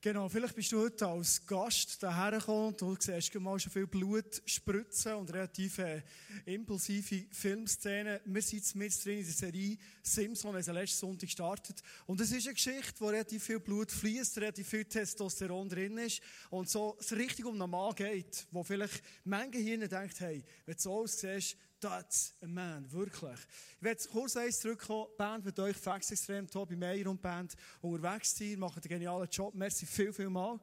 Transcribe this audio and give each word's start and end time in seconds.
Genau, 0.00 0.28
vielleicht 0.28 0.54
bist 0.54 0.70
du 0.70 0.78
heute 0.78 1.08
als 1.08 1.44
Gast 1.44 2.00
daher 2.04 2.38
gekommen 2.38 2.68
und 2.68 2.80
du 2.80 2.94
siehst 3.00 3.34
mal 3.34 3.58
schon 3.58 3.72
viel 3.72 3.88
Blut 3.88 4.40
spritzen 4.46 5.14
und 5.14 5.34
relativ 5.34 5.78
äh, 5.78 6.02
impulsive 6.46 7.26
Filmszenen. 7.32 8.20
Wir 8.24 8.42
sind 8.42 8.58
jetzt 8.58 8.76
mit 8.76 9.04
drin 9.04 9.18
in 9.18 9.24
der 9.24 9.34
Serie 9.34 9.76
Simpson, 10.00 10.54
die 10.56 10.70
letzten 10.70 10.98
Sonntag 10.98 11.26
gestartet. 11.26 11.82
Und 12.06 12.20
es 12.20 12.30
ist 12.30 12.46
eine 12.46 12.54
Geschichte, 12.54 13.00
wo 13.00 13.08
relativ 13.08 13.42
viel 13.42 13.58
Blut 13.58 13.90
fließt, 13.90 14.38
relativ 14.38 14.68
viel 14.68 14.84
Testosteron 14.84 15.68
drin 15.68 15.98
ist 15.98 16.20
und 16.50 16.68
so 16.68 16.96
es 17.00 17.10
richtig 17.10 17.44
um 17.44 17.60
einen 17.60 17.68
Mann 17.68 17.92
geht, 17.96 18.46
wo 18.52 18.62
vielleicht 18.62 19.02
manche 19.24 19.58
hier 19.58 19.88
denkt, 19.88 20.20
hey, 20.20 20.44
wenn 20.64 20.76
du 20.76 20.80
so 20.80 20.92
aussiehst, 20.92 21.56
that's 21.80 22.34
a 22.42 22.46
man, 22.46 22.90
wirklich. 22.90 23.38
Ich 23.76 23.82
werde 23.82 24.04
kurz 24.08 24.36
eins 24.36 24.60
zurückkommen. 24.60 25.06
Band 25.16 25.44
mit 25.44 25.58
euch, 25.58 25.76
Fax 25.76 26.10
Extrem, 26.10 26.48
Tobi 26.48 26.76
Meyer 26.76 27.06
und 27.08 27.20
Band, 27.20 27.54
unterwegs 27.80 28.36
sein, 28.36 28.58
machen 28.58 28.80
einen 28.82 28.88
genialen 28.88 29.28
Job. 29.30 29.54
Merci 29.54 29.86
viel, 29.86 30.12
viel 30.12 30.30
mal. 30.30 30.58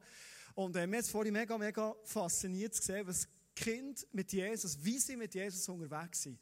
Und 0.54 0.76
äh, 0.76 0.86
mir 0.86 0.98
hat 0.98 1.06
vorhin 1.06 1.32
mega, 1.32 1.56
mega 1.58 1.94
fasziniert 2.04 2.74
zu 2.74 2.82
sehen, 2.82 3.06
was 3.06 3.28
Kind 3.54 4.06
mit 4.12 4.32
Jesus, 4.32 4.76
wie 4.82 4.98
sie 4.98 5.16
mit 5.16 5.34
Jesus 5.34 5.68
unterwegs 5.68 6.22
sind. 6.22 6.38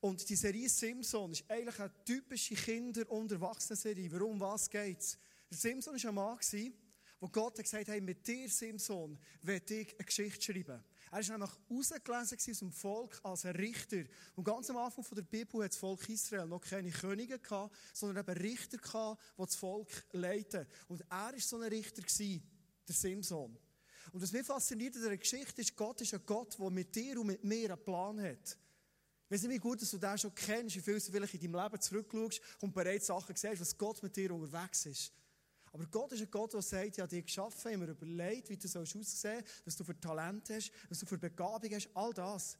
Und 0.00 0.28
die 0.28 0.36
Serie 0.36 0.68
Simpson 0.68 1.32
ist 1.32 1.44
eigentlich 1.48 1.78
eine 1.80 1.92
typische 2.04 2.54
Kinder- 2.54 3.10
und 3.10 3.32
Erwachsenen-Serie. 3.32 4.12
Warum, 4.12 4.38
was 4.40 4.68
geht's? 4.68 5.18
Simpson 5.50 5.94
war 5.94 6.08
ein 6.08 6.14
Mann, 6.14 6.38
wo 7.20 7.28
Gott 7.28 7.56
gesagt 7.56 7.88
hat, 7.88 8.02
mit 8.02 8.26
dir, 8.26 8.48
Simpson, 8.48 9.18
werde 9.42 9.74
ich 9.74 9.94
eine 9.94 10.04
Geschichte 10.04 10.42
schreiben. 10.52 10.82
Er 11.10 11.28
war 11.28 11.38
nämlich 11.38 11.50
ausgelesen 11.68 12.38
aus 12.50 12.58
dem 12.58 12.72
Volk 12.72 13.20
als 13.22 13.44
ein 13.46 13.56
Richter. 13.56 14.04
Und 14.34 14.44
ganz 14.44 14.68
am 14.70 14.76
Anfang 14.76 15.04
der 15.12 15.22
Bibel 15.22 15.62
hat 15.62 15.70
das 15.70 15.78
Volk 15.78 16.08
Israel 16.08 16.46
noch 16.46 16.60
keine 16.60 16.90
Könige 16.90 17.38
gehabt, 17.38 17.74
sondern 17.92 18.22
eben 18.22 18.40
Richter 18.42 18.76
gehabt, 18.78 19.22
die 19.38 19.42
das 19.44 19.56
Volk 19.56 19.88
leiten. 20.12 20.66
Und 20.88 21.00
er 21.02 21.32
war 21.32 21.38
so 21.38 21.56
ein 21.58 21.68
Richter 21.68 22.02
der 22.02 22.94
Simson. 22.94 23.58
Und 24.12 24.22
was 24.22 24.32
mich 24.32 24.46
fasziniert 24.46 24.94
in 24.94 25.02
dieser 25.02 25.16
Geschichte 25.16 25.60
ist, 25.60 25.76
Gott 25.76 26.00
ist 26.00 26.14
ein 26.14 26.24
Gott, 26.26 26.58
der 26.58 26.70
mit 26.70 26.94
dir 26.94 27.20
und 27.20 27.28
mit 27.28 27.44
mir 27.44 27.72
einen 27.72 27.84
Plan 27.84 28.20
hat. 28.20 28.58
Ich 29.28 29.30
weiß 29.30 29.42
nicht, 29.42 29.56
wie 29.56 29.58
gut 29.58 29.82
dass 29.82 29.90
du 29.90 29.98
den 29.98 30.18
schon 30.18 30.34
kennst, 30.34 30.76
wie 30.76 30.80
viel 30.80 30.94
du 30.94 31.00
vielleicht 31.00 31.34
in 31.34 31.52
deinem 31.52 31.64
Leben 31.64 31.80
zurückschaust 31.80 32.40
und 32.60 32.72
bereits 32.72 33.06
Sachen 33.06 33.34
siehst, 33.34 33.60
was 33.60 33.76
Gott 33.76 34.02
mit 34.02 34.16
dir 34.16 34.32
unterwegs 34.32 34.86
ist. 34.86 35.12
Aber 35.76 35.86
Gott 35.88 36.10
ist 36.12 36.22
ein 36.22 36.30
Gott, 36.30 36.54
der 36.54 36.62
sagt, 36.62 36.96
ja, 36.96 37.06
dich 37.06 37.26
geschaffen, 37.26 37.72
immer 37.72 37.88
überlegt, 37.88 38.48
wie 38.48 38.56
du 38.56 38.66
aussehen 38.66 39.04
sollst 39.04 39.66
was 39.66 39.76
du 39.76 39.84
für 39.84 40.00
Talent 40.00 40.48
hast, 40.48 40.72
was 40.88 41.00
du 41.00 41.04
für 41.04 41.18
Begabung 41.18 41.70
hast, 41.70 41.90
all 41.92 42.14
das. 42.14 42.56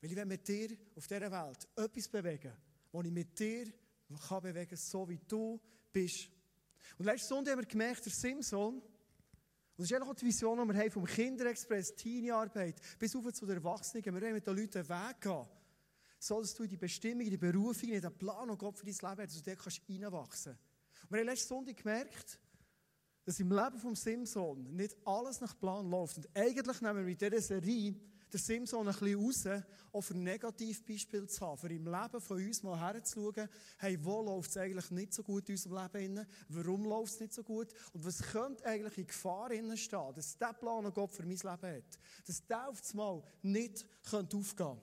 Weil 0.00 0.12
ich 0.12 0.16
will 0.16 0.24
mit 0.24 0.46
dir 0.46 0.68
auf 0.94 1.04
dieser 1.08 1.32
Welt 1.32 1.66
etwas 1.74 2.06
bewegen, 2.06 2.52
was 2.92 3.04
ich 3.04 3.10
mit 3.10 3.36
dir 3.36 3.72
kann 4.28 4.40
bewegen 4.40 4.76
so 4.76 5.08
wie 5.08 5.18
du 5.26 5.60
bist. 5.92 6.30
Und 6.96 7.06
letzte 7.06 7.26
Sonntag 7.26 7.54
haben 7.54 7.62
wir 7.62 7.66
gemerkt, 7.66 8.04
der 8.04 8.12
Simson, 8.12 8.74
und 8.74 8.82
das 9.76 9.86
ist 9.86 9.92
eigentlich 9.94 10.08
auch 10.08 10.14
die 10.14 10.26
Vision, 10.26 10.60
die 10.60 10.74
wir 10.74 10.80
haben 10.80 10.90
vom 10.92 11.06
Kinderexpress, 11.06 11.96
Teenie-Arbeit, 11.96 12.80
bis 13.00 13.16
auf 13.16 13.32
zu 13.32 13.46
den 13.46 13.56
Erwachsenen, 13.56 14.04
wir 14.04 14.12
wollen 14.12 14.34
mit 14.34 14.46
den 14.46 14.56
Leuten 14.56 14.78
einen 14.78 14.88
Weg 14.88 15.20
gehen, 15.22 15.46
so 16.20 16.40
dass 16.40 16.54
du 16.54 16.62
in 16.62 16.68
die 16.68 16.76
Bestimmung, 16.76 17.22
in 17.22 17.30
die 17.30 17.36
Berufung, 17.36 17.88
in 17.88 18.00
den 18.00 18.16
Plan, 18.16 18.46
den 18.46 18.56
Gott 18.56 18.78
für 18.78 18.86
dein 18.86 18.94
Leben 18.94 19.22
hat, 19.22 19.28
dass 19.28 19.42
du 19.42 19.56
dort 19.56 19.66
reinwachsen 19.88 20.52
kannst. 20.52 20.68
Wir 21.08 21.20
haben 21.20 21.26
letzte 21.26 21.48
Sonntag 21.48 21.76
gemerkt, 21.76 22.38
dass 23.24 23.40
im 23.40 23.50
Leben 23.50 23.78
vom 23.78 23.94
Simson 23.94 24.74
nicht 24.74 24.96
alles 25.04 25.40
nach 25.40 25.58
Plan 25.58 25.90
läuft. 25.90 26.16
Und 26.16 26.28
eigentlich 26.34 26.80
nehmen 26.80 26.96
wir 26.96 27.04
mit 27.04 27.20
dieser 27.20 27.40
Serie 27.40 27.94
den 28.32 28.40
Simson 28.40 28.88
ein 28.88 28.94
bisschen 28.94 29.22
raus, 29.22 29.64
auch 29.92 30.00
für 30.00 30.16
Negativbeispiele 30.16 31.26
zu 31.26 31.46
haben, 31.46 31.58
für 31.58 31.72
im 31.72 31.86
Leben 31.86 32.20
von 32.20 32.36
uns 32.36 32.62
mal 32.62 32.78
herzuschauen, 32.78 33.48
hey, 33.78 33.98
wo 34.02 34.22
läuft 34.22 34.50
es 34.50 34.56
eigentlich 34.56 34.90
nicht 34.90 35.14
so 35.14 35.22
gut 35.22 35.48
in 35.48 35.54
unserem 35.54 35.90
Leben 35.92 36.26
warum 36.48 36.84
läuft 36.84 37.14
es 37.14 37.20
nicht 37.20 37.32
so 37.32 37.42
gut 37.42 37.68
und 37.92 38.04
was 38.04 38.20
könnte 38.20 38.64
eigentlich 38.66 38.98
in 38.98 39.06
Gefahr 39.06 39.50
stehen, 39.76 40.14
dass 40.14 40.36
der 40.36 40.52
Plan, 40.52 40.84
den 40.84 40.92
Gott 40.92 41.12
für 41.12 41.22
mein 41.22 41.30
Leben 41.30 41.46
hat, 41.46 41.98
dass 42.26 42.46
der 42.46 42.68
auf 42.68 42.80
einmal 42.90 43.22
nicht 43.42 43.86
aufgehen 44.04 44.28
könnte. 44.28 44.82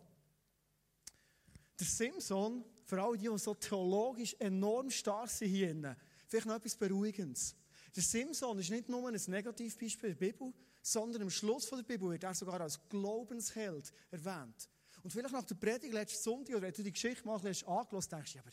Der 1.79 1.87
Simson, 1.87 2.63
für 2.85 3.01
alle 3.01 3.17
die, 3.17 3.27
die 3.27 3.37
so 3.37 3.53
theologisch 3.53 4.35
enorm 4.39 4.89
stark 4.89 5.29
sind 5.29 5.49
hier 5.49 5.71
innen, 5.71 5.95
Vielleicht 6.35 6.47
noch 6.47 6.56
etwas 6.56 6.75
Beruhigendes. 6.75 7.56
Der 7.96 8.03
Simson 8.03 8.59
ist 8.59 8.69
nicht 8.69 8.90
nur 8.90 9.07
ein 9.07 9.18
Negativbeispiel 9.28 10.13
der 10.13 10.18
Bibel, 10.18 10.51
sondern 10.81 11.22
am 11.22 11.29
Schluss 11.29 11.69
der 11.69 11.78
Bibel 11.78 12.09
wird 12.09 12.23
er 12.23 12.35
sogar 12.35 12.59
als 12.59 12.78
Glaubensheld 12.90 13.94
erwähnt. 14.12 14.69
Und 15.01 15.12
vielleicht 15.12 15.34
nach 15.34 15.46
der 15.46 15.56
Predigt 15.56 15.94
letzten 15.94 16.22
Sonntag, 16.22 16.56
oder 16.57 16.63
wenn 16.63 16.73
du 16.73 16.84
die 16.84 16.91
Geschichte 16.91 17.25
mal 17.25 17.40
ein 17.40 17.68
angelassen 17.68 18.09
denkst 18.09 18.34
du, 18.34 18.40
aber 18.40 18.51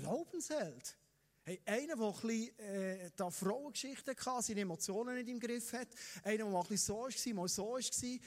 Glaubensheld? 0.00 0.98
Hey, 1.44 1.62
einer, 1.64 1.96
der 1.96 2.04
ein 2.04 2.20
bisschen, 2.20 2.58
äh, 2.58 3.30
Frauengeschichten 3.30 4.14
hatte, 4.14 4.42
seine 4.42 4.60
Emotionen 4.60 5.14
nicht 5.14 5.28
im 5.28 5.40
Griff 5.40 5.72
hat. 5.72 5.88
Einer, 6.24 6.44
der 6.44 6.46
mal 6.46 6.66
ein 6.68 6.76
so 6.76 6.94
war, 6.98 7.34
mal 7.34 7.48
so 7.48 7.72
war. 7.72 8.18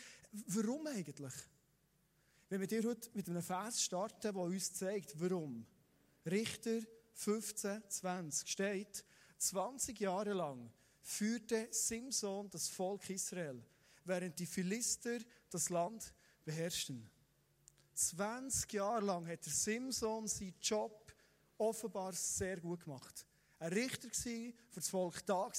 Warum 0.47 0.87
eigentlich? 0.87 1.33
Wenn 2.49 2.61
wir 2.61 2.67
dir 2.67 2.83
heute 2.83 3.11
mit 3.13 3.29
einem 3.29 3.43
Vers 3.43 3.83
starten, 3.83 4.21
der 4.23 4.35
uns 4.35 4.73
zeigt, 4.73 5.13
warum. 5.21 5.67
Richter 6.25 6.81
15, 7.15 7.83
20 7.87 8.47
steht, 8.47 9.05
20 9.37 9.99
Jahre 9.99 10.33
lang 10.33 10.71
führte 11.01 11.67
Simson 11.71 12.49
das 12.49 12.67
Volk 12.67 13.09
Israel, 13.09 13.63
während 14.03 14.37
die 14.39 14.45
Philister 14.45 15.17
das 15.49 15.69
Land 15.69 16.13
beherrschten. 16.43 17.09
20 17.93 18.73
Jahre 18.73 19.05
lang 19.05 19.27
hat 19.27 19.45
der 19.45 19.53
Simson 19.53 20.27
seinen 20.27 20.55
Job 20.61 21.13
offenbar 21.57 22.13
sehr 22.13 22.59
gut 22.59 22.83
gemacht. 22.83 23.25
Ein 23.59 23.71
Richter 23.71 24.09
war, 24.09 24.53
für 24.69 24.79
das 24.79 24.89
Volk 24.89 25.25
da 25.25 25.33
war, 25.33 25.51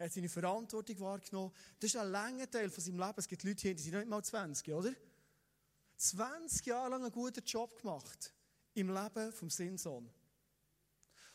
hat 0.00 0.12
seine 0.12 0.28
Verantwortung 0.28 0.98
wahrgenommen. 1.00 1.54
Das 1.78 1.94
ist 1.94 1.96
ein 1.96 2.10
langer 2.10 2.50
Teil 2.50 2.68
von 2.68 2.82
seinem 2.82 2.98
Leben. 2.98 3.14
Es 3.16 3.28
gibt 3.28 3.44
Leute 3.44 3.62
hier, 3.62 3.74
die 3.74 3.82
sind 3.82 3.94
nicht 3.94 4.08
mal 4.08 4.22
20, 4.22 4.74
oder? 4.74 4.92
20 5.96 6.66
Jahre 6.66 6.90
lang 6.90 7.02
einen 7.02 7.12
guten 7.12 7.44
Job 7.44 7.76
gemacht 7.80 8.34
im 8.74 8.92
Leben 8.92 9.32
vom 9.32 9.50
Simson. 9.50 10.10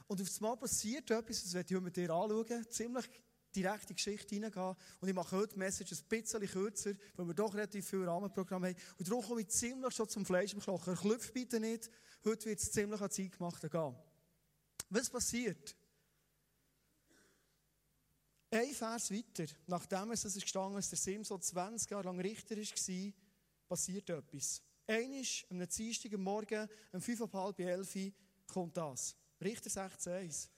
Und 0.08 0.22
auf 0.22 0.28
einmal 0.38 0.58
passiert 0.58 1.10
etwas, 1.12 1.44
das 1.44 1.54
werde 1.54 1.76
ich 1.76 1.82
mit 1.82 1.96
dir 1.96 2.10
anschauen, 2.10 2.66
ziemlich 2.70 3.10
direkt 3.56 3.84
in 3.84 3.88
die 3.88 3.96
Geschichte 3.96 4.36
hineingehen. 4.36 4.76
Und 5.00 5.08
ich 5.08 5.14
mache 5.14 5.36
heute 5.38 5.54
die 5.54 5.60
Message 5.60 5.92
ein 5.92 6.08
bisschen 6.08 6.48
kürzer, 6.48 6.94
weil 7.16 7.28
wir 7.28 7.34
doch 7.34 7.54
relativ 7.54 7.88
viel 7.88 8.04
Rahmenprogramm 8.04 8.66
haben. 8.66 8.76
Und 8.98 9.08
darum 9.08 9.24
komme 9.24 9.42
ich 9.42 9.50
ziemlich 9.50 9.94
schon 9.94 10.10
zum 10.10 10.26
Fleisch 10.26 10.54
im 10.54 10.60
Knochen. 10.60 10.96
Klopf 10.96 11.32
bitte 11.32 11.60
nicht. 11.60 11.90
Heute 12.26 12.46
wird 12.46 12.60
es 12.60 12.72
ziemlich 12.72 13.02
an 13.02 13.12
Zeit 13.12 13.38
gemacht. 13.38 13.64
Was 14.90 15.10
passiert? 15.10 15.76
Ein 18.52 18.74
Vers 18.74 19.10
weiter, 19.12 19.46
nachdem 19.66 20.12
es 20.12 20.26
ist 20.26 20.40
gestanden 20.40 20.78
ist, 20.78 20.92
der 20.92 21.00
Sim 21.00 21.24
so 21.24 21.40
20 21.40 21.90
Jahre 21.90 22.06
lang 22.06 22.20
Richter 22.20 22.56
war, 22.56 23.14
passiert 23.68 24.10
etwas. 24.12 24.62
Eines, 24.86 25.44
am 25.50 25.68
Dienstag 25.68 26.16
Morgen, 26.20 26.70
um 26.92 27.00
5.30 27.00 27.34
Uhr, 27.34 27.60
11 27.60 27.96
Uhr, 27.96 28.12
kommt 28.46 28.78
das. 28.78 29.16
Richter 29.44 29.70
16,1. 29.70 30.50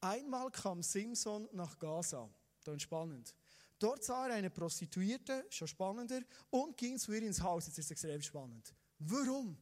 Einmal 0.00 0.50
kam 0.50 0.82
Simson 0.82 1.48
nach 1.52 1.78
Gaza. 1.78 2.28
Das 2.64 2.82
spannend. 2.82 3.34
Dort 3.78 4.04
sah 4.04 4.28
er 4.28 4.34
eine 4.34 4.50
Prostituierte, 4.50 5.46
schon 5.50 5.68
spannender, 5.68 6.20
und 6.50 6.76
ging 6.76 6.98
zu 6.98 7.12
ihr 7.12 7.22
ins 7.22 7.40
Haus. 7.40 7.66
Jetzt 7.66 7.78
ist 7.78 7.86
es 7.86 7.90
extrem 7.92 8.22
spannend. 8.22 8.74
Warum? 8.98 9.56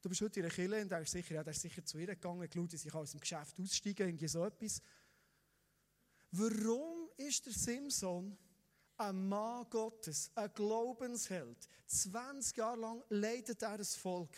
Du 0.00 0.08
bist 0.08 0.20
heute 0.20 0.40
in 0.40 0.46
der 0.46 0.52
Kirche 0.52 0.80
und 0.80 0.90
denkst 0.90 1.10
sicher, 1.10 1.34
ja, 1.34 1.44
der 1.44 1.52
ist 1.52 1.60
sicher 1.60 1.84
zu 1.84 1.98
ihr 1.98 2.06
gegangen, 2.06 2.48
geschaut, 2.48 2.72
sie 2.72 2.88
kann 2.88 3.02
aus 3.02 3.12
dem 3.12 3.20
Geschäft 3.20 3.60
aussteigen, 3.60 4.08
irgendwie 4.08 4.28
so 4.28 4.44
etwas. 4.44 4.80
Warum 6.32 7.10
ist 7.18 7.46
der 7.46 7.52
Simson 7.52 8.36
ein 8.96 9.28
Mann 9.28 9.68
Gottes, 9.68 10.30
ein 10.34 10.52
Glaubensheld? 10.54 11.68
20 11.86 12.56
Jahre 12.56 12.80
lang 12.80 13.04
leitet 13.10 13.62
er 13.62 13.78
das 13.78 13.94
Volk. 13.94 14.34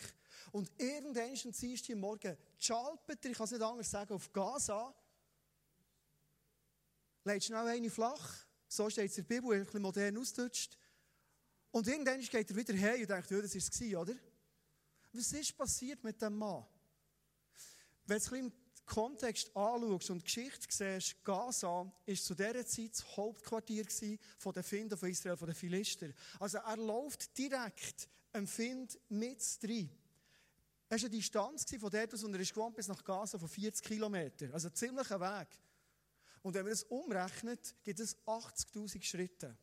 Und 0.51 0.71
irgendwann 0.77 1.31
am 1.43 1.51
Dienstag 1.51 1.95
Morgen 1.95 2.37
schaltet 2.59 3.25
er, 3.25 3.31
ich 3.31 3.37
kann 3.37 3.45
es 3.45 3.51
nicht 3.51 3.61
anders 3.61 3.91
sagen, 3.91 4.13
auf 4.13 4.31
Gaza, 4.31 4.93
legt 7.23 7.43
schnell 7.43 7.67
eine 7.67 7.89
flach, 7.89 8.45
so 8.67 8.89
steht 8.89 9.11
es 9.11 9.17
in 9.17 9.27
der 9.27 9.35
Bibel, 9.35 9.55
ein 9.55 9.65
bisschen 9.65 9.81
modern 9.81 10.17
ausgetutscht. 10.17 10.77
Und 11.71 11.87
irgendwann 11.87 12.21
geht 12.21 12.49
er 12.49 12.55
wieder 12.55 12.73
her 12.73 12.95
und 12.95 13.09
denkt, 13.09 13.31
ja, 13.31 13.41
das 13.41 13.55
war 13.55 13.59
es, 13.59 13.95
oder? 13.95 14.15
Was 15.11 15.31
ist 15.33 15.57
passiert 15.57 16.03
mit 16.03 16.21
dem 16.21 16.37
Mann? 16.37 16.65
Wenn 18.05 18.19
du 18.19 18.23
es 18.23 18.31
im 18.31 18.51
Kontext 18.85 19.55
anschaust 19.55 20.09
und 20.11 20.19
die 20.19 20.25
Geschichte 20.25 20.67
siehst, 20.69 21.23
Gaza 21.23 21.67
war 21.67 22.15
zu 22.15 22.35
dieser 22.35 22.65
Zeit 22.65 22.91
das 22.91 23.17
Hauptquartier 23.17 23.85
der 23.85 24.63
Finder 24.63 24.95
von 24.95 25.09
Israel, 25.09 25.37
von 25.37 25.47
den 25.47 25.55
Philister. 25.55 26.09
Also 26.39 26.59
er 26.59 26.77
läuft 26.77 27.35
direkt 27.37 28.07
am 28.33 28.47
Find 28.47 28.99
mit 29.09 29.41
rein. 29.63 29.89
Es 30.87 31.01
war 31.01 31.09
eine 31.09 31.17
Distanz 31.17 31.65
von 31.79 31.89
dort 31.89 32.13
aus, 32.13 32.23
und 32.23 32.33
er 32.35 32.45
gewohnt 32.45 32.75
bis 32.75 32.87
nach 32.87 33.03
Gaza 33.03 33.39
von 33.39 33.49
40 33.49 33.83
Kilometern. 33.83 34.51
Also 34.51 34.67
ein 34.67 34.75
ziemlicher 34.75 35.19
Weg. 35.19 35.47
Und 36.43 36.53
wenn 36.53 36.63
man 36.63 36.71
das 36.71 36.83
umrechnet, 36.83 37.75
gibt 37.83 37.99
es 37.99 38.17
80.000 38.27 39.01
Schritte. 39.03 39.57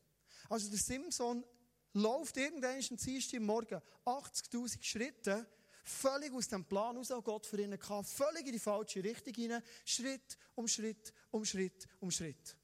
Also 0.49 0.69
der 0.69 0.79
Simson 0.79 1.45
läuft 1.93 2.37
irgendwann 2.37 2.77
am 2.77 2.97
Dienstag 2.97 3.41
Morgen 3.41 3.81
80.000 4.05 4.83
Schritte, 4.83 5.47
völlig 5.85 6.33
aus 6.33 6.49
dem 6.49 6.65
Plan 6.65 6.97
aus, 6.97 7.09
den 7.09 7.23
Gott 7.23 7.47
für 7.47 7.61
ihn 7.61 7.73
hatte, 7.73 8.05
völlig 8.05 8.47
in 8.47 8.53
die 8.53 8.59
falsche 8.59 9.03
Richtung 9.05 9.35
hinein, 9.35 9.63
Schritt 9.85 10.37
um 10.57 10.67
Schritt 10.67 11.13
um 11.31 11.45
Schritt 11.45 11.87
um 12.01 12.11
Schritt. 12.11 12.57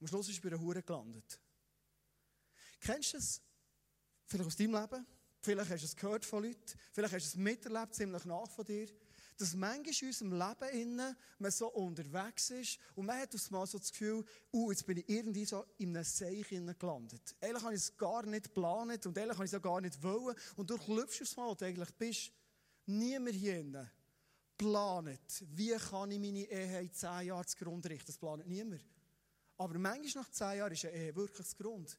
Am 0.00 0.06
Schluss 0.06 0.28
ist 0.28 0.38
er 0.38 0.42
bei 0.42 0.54
einer 0.54 0.62
Hure 0.62 0.82
gelandet. 0.82 1.40
Kennst 2.80 3.14
du 3.14 3.16
das 3.16 3.40
vielleicht 4.26 4.48
aus 4.48 4.56
deinem 4.56 4.74
Leben? 4.74 5.06
Vielleicht 5.44 5.70
hast 5.70 5.82
du 5.82 5.86
es 5.86 5.96
gehört 5.96 6.24
von 6.24 6.42
Leuten. 6.42 6.78
Vielleicht 6.92 7.12
hast 7.12 7.24
du 7.26 7.28
es 7.28 7.36
miterlebt, 7.36 7.94
ziemlich 7.94 8.24
nach 8.24 8.50
von 8.50 8.64
dir. 8.64 8.88
Dass 9.36 9.54
manchmal 9.54 9.94
in 10.00 10.06
unserem 10.06 10.32
Leben 10.32 10.80
innen 10.80 11.16
man 11.38 11.50
so 11.50 11.68
unterwegs 11.68 12.50
ist 12.50 12.78
und 12.94 13.06
man 13.06 13.18
hat 13.20 13.34
aufs 13.34 13.50
Mal 13.50 13.66
so 13.66 13.78
das 13.78 13.90
Gefühl, 13.90 14.24
uh, 14.52 14.70
jetzt 14.70 14.86
bin 14.86 14.98
ich 14.98 15.08
irgendwie 15.08 15.44
so 15.44 15.64
in 15.78 15.94
einem 15.94 16.04
Seich 16.04 16.48
gelandet. 16.48 17.34
Eigentlich 17.40 17.62
habe 17.62 17.74
ich 17.74 17.80
es 17.80 17.96
gar 17.96 18.24
nicht 18.24 18.44
geplant 18.44 19.04
und 19.06 19.18
eigentlich 19.18 19.34
habe 19.34 19.44
ich 19.44 19.52
es 19.52 19.58
auch 19.58 19.62
gar 19.62 19.80
nicht 19.80 20.02
wollen. 20.02 20.36
Und 20.56 20.70
du 20.70 20.78
klopfst 20.78 21.20
aufs 21.20 21.36
Mal, 21.36 21.48
wo 21.48 21.54
du 21.54 21.64
eigentlich 21.64 21.92
bist. 21.96 22.32
Niemand 22.86 23.34
hier 23.34 23.58
innen 23.58 23.90
planet, 24.56 25.44
wie 25.50 25.76
kann 25.76 26.10
ich 26.12 26.20
meine 26.20 26.44
Ehe 26.44 26.80
in 26.80 26.92
zehn 26.92 27.26
Jahren 27.26 27.46
zu 27.46 27.56
Grund 27.58 27.84
richten. 27.86 28.06
Das 28.06 28.18
planet 28.18 28.46
niemand. 28.46 28.84
Aber 29.58 29.78
manchmal 29.78 30.24
nach 30.24 30.30
zehn 30.30 30.58
Jahren 30.58 30.72
ist 30.72 30.84
eine 30.84 30.94
Ehe 30.94 31.16
wirklich 31.16 31.38
das 31.38 31.56
Grund. 31.56 31.98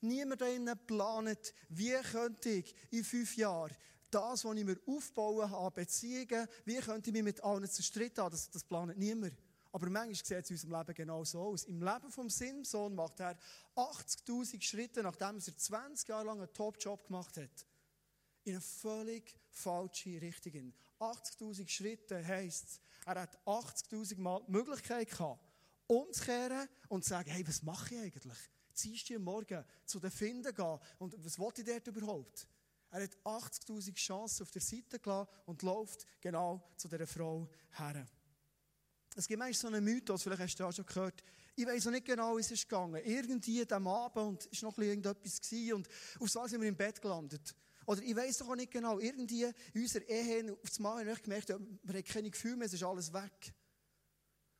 Niemand 0.00 0.40
da 0.40 0.46
innen 0.46 0.78
planet, 0.86 1.54
wie 1.68 1.94
könnte 2.10 2.50
ich 2.50 2.74
in 2.90 3.04
fünf 3.04 3.36
Jahren 3.36 3.74
das, 4.10 4.44
was 4.44 4.56
ich 4.56 4.64
mir 4.64 4.78
aufbauen 4.86 5.50
habe, 5.50 5.82
Beziehungen, 5.82 6.46
wie 6.64 6.76
könnte 6.76 7.10
ich 7.10 7.14
mich 7.14 7.22
mit 7.22 7.42
allen 7.42 7.68
zerstritten 7.68 8.22
haben, 8.22 8.32
das, 8.32 8.50
das 8.50 8.62
planet 8.62 8.98
niemand. 8.98 9.34
Aber 9.72 9.88
manchmal 9.88 10.14
sieht 10.14 10.32
es 10.32 10.50
in 10.50 10.56
unserem 10.56 10.78
Leben 10.78 10.94
genau 10.94 11.24
so 11.24 11.40
aus. 11.40 11.64
Im 11.64 11.82
Leben 11.82 12.10
vom 12.10 12.28
Simson 12.28 12.94
macht 12.94 13.20
er 13.20 13.38
80.000 13.74 14.60
Schritte, 14.60 15.02
nachdem 15.02 15.36
er 15.36 15.56
20 15.56 16.08
Jahre 16.08 16.26
lang 16.26 16.38
einen 16.38 16.52
Top-Job 16.52 17.06
gemacht 17.06 17.38
hat. 17.38 17.66
In 18.44 18.52
eine 18.52 18.60
völlig 18.60 19.34
falsche 19.48 20.20
Richtung. 20.20 20.74
80.000 21.00 21.68
Schritte 21.68 22.26
heisst, 22.26 22.80
er 23.06 23.22
hat 23.22 23.38
80.000 23.46 24.20
Mal 24.20 24.42
die 24.46 24.52
Möglichkeit 24.52 25.08
gehabt, 25.08 25.40
umzukehren 25.92 26.68
und 26.88 27.04
zu 27.04 27.10
sagen, 27.10 27.30
hey, 27.30 27.46
was 27.46 27.62
mache 27.62 27.94
ich 27.94 28.00
eigentlich? 28.00 28.38
Ziehst 28.74 29.10
du 29.10 29.18
Morgen 29.18 29.64
zu 29.84 30.00
den 30.00 30.10
Finden 30.10 30.54
gehen 30.54 30.78
und 30.98 31.14
was 31.24 31.38
wollte 31.38 31.62
ich 31.62 31.66
dort 31.66 31.86
überhaupt? 31.86 32.46
Er 32.90 33.02
hat 33.02 33.16
80.000 33.24 33.94
Chancen 33.94 34.42
auf 34.42 34.50
der 34.50 34.60
Seite 34.60 34.98
gelassen 34.98 35.28
und 35.46 35.62
läuft 35.62 36.06
genau 36.20 36.62
zu 36.76 36.88
dieser 36.88 37.06
Frau 37.06 37.48
her. 37.72 38.06
Es 39.14 39.26
gibt 39.26 39.38
manchmal 39.38 39.54
so 39.54 39.66
einen 39.68 39.84
Mythos, 39.84 40.22
vielleicht 40.22 40.42
hast 40.42 40.56
du 40.56 40.64
auch 40.64 40.72
schon 40.72 40.86
gehört, 40.86 41.22
ich 41.54 41.66
weiß 41.66 41.84
noch 41.84 41.92
nicht 41.92 42.06
genau, 42.06 42.36
wie 42.36 42.40
es 42.40 42.50
ist 42.50 42.66
gegangen. 42.66 43.02
Irgendwie 43.04 43.70
am 43.70 43.86
Abend 43.86 44.26
und 44.26 44.48
es 44.50 44.62
war 44.62 44.70
noch 44.70 44.78
irgendetwas 44.78 45.40
gewesen 45.40 45.74
und 45.74 45.88
auf 46.18 46.30
so 46.30 46.46
sind 46.46 46.62
wir 46.62 46.68
im 46.68 46.76
Bett 46.76 47.00
gelandet. 47.00 47.54
Oder 47.86 48.02
ich 48.02 48.16
weiß 48.16 48.38
doch 48.38 48.48
auch 48.48 48.56
nicht 48.56 48.70
genau, 48.70 48.98
irgendwie 48.98 49.44
in 49.74 49.82
unserer 49.82 50.08
Ehe, 50.08 50.52
auf 50.52 50.68
das 50.68 50.78
Mal 50.78 51.00
habe 51.00 51.12
ich 51.12 51.22
gemerkt, 51.22 51.48
wir 51.48 51.56
haben 51.56 52.04
keine 52.04 52.30
Gefühle 52.30 52.56
mehr, 52.56 52.66
es 52.66 52.72
ist 52.72 52.82
alles 52.82 53.12
weg. 53.12 53.54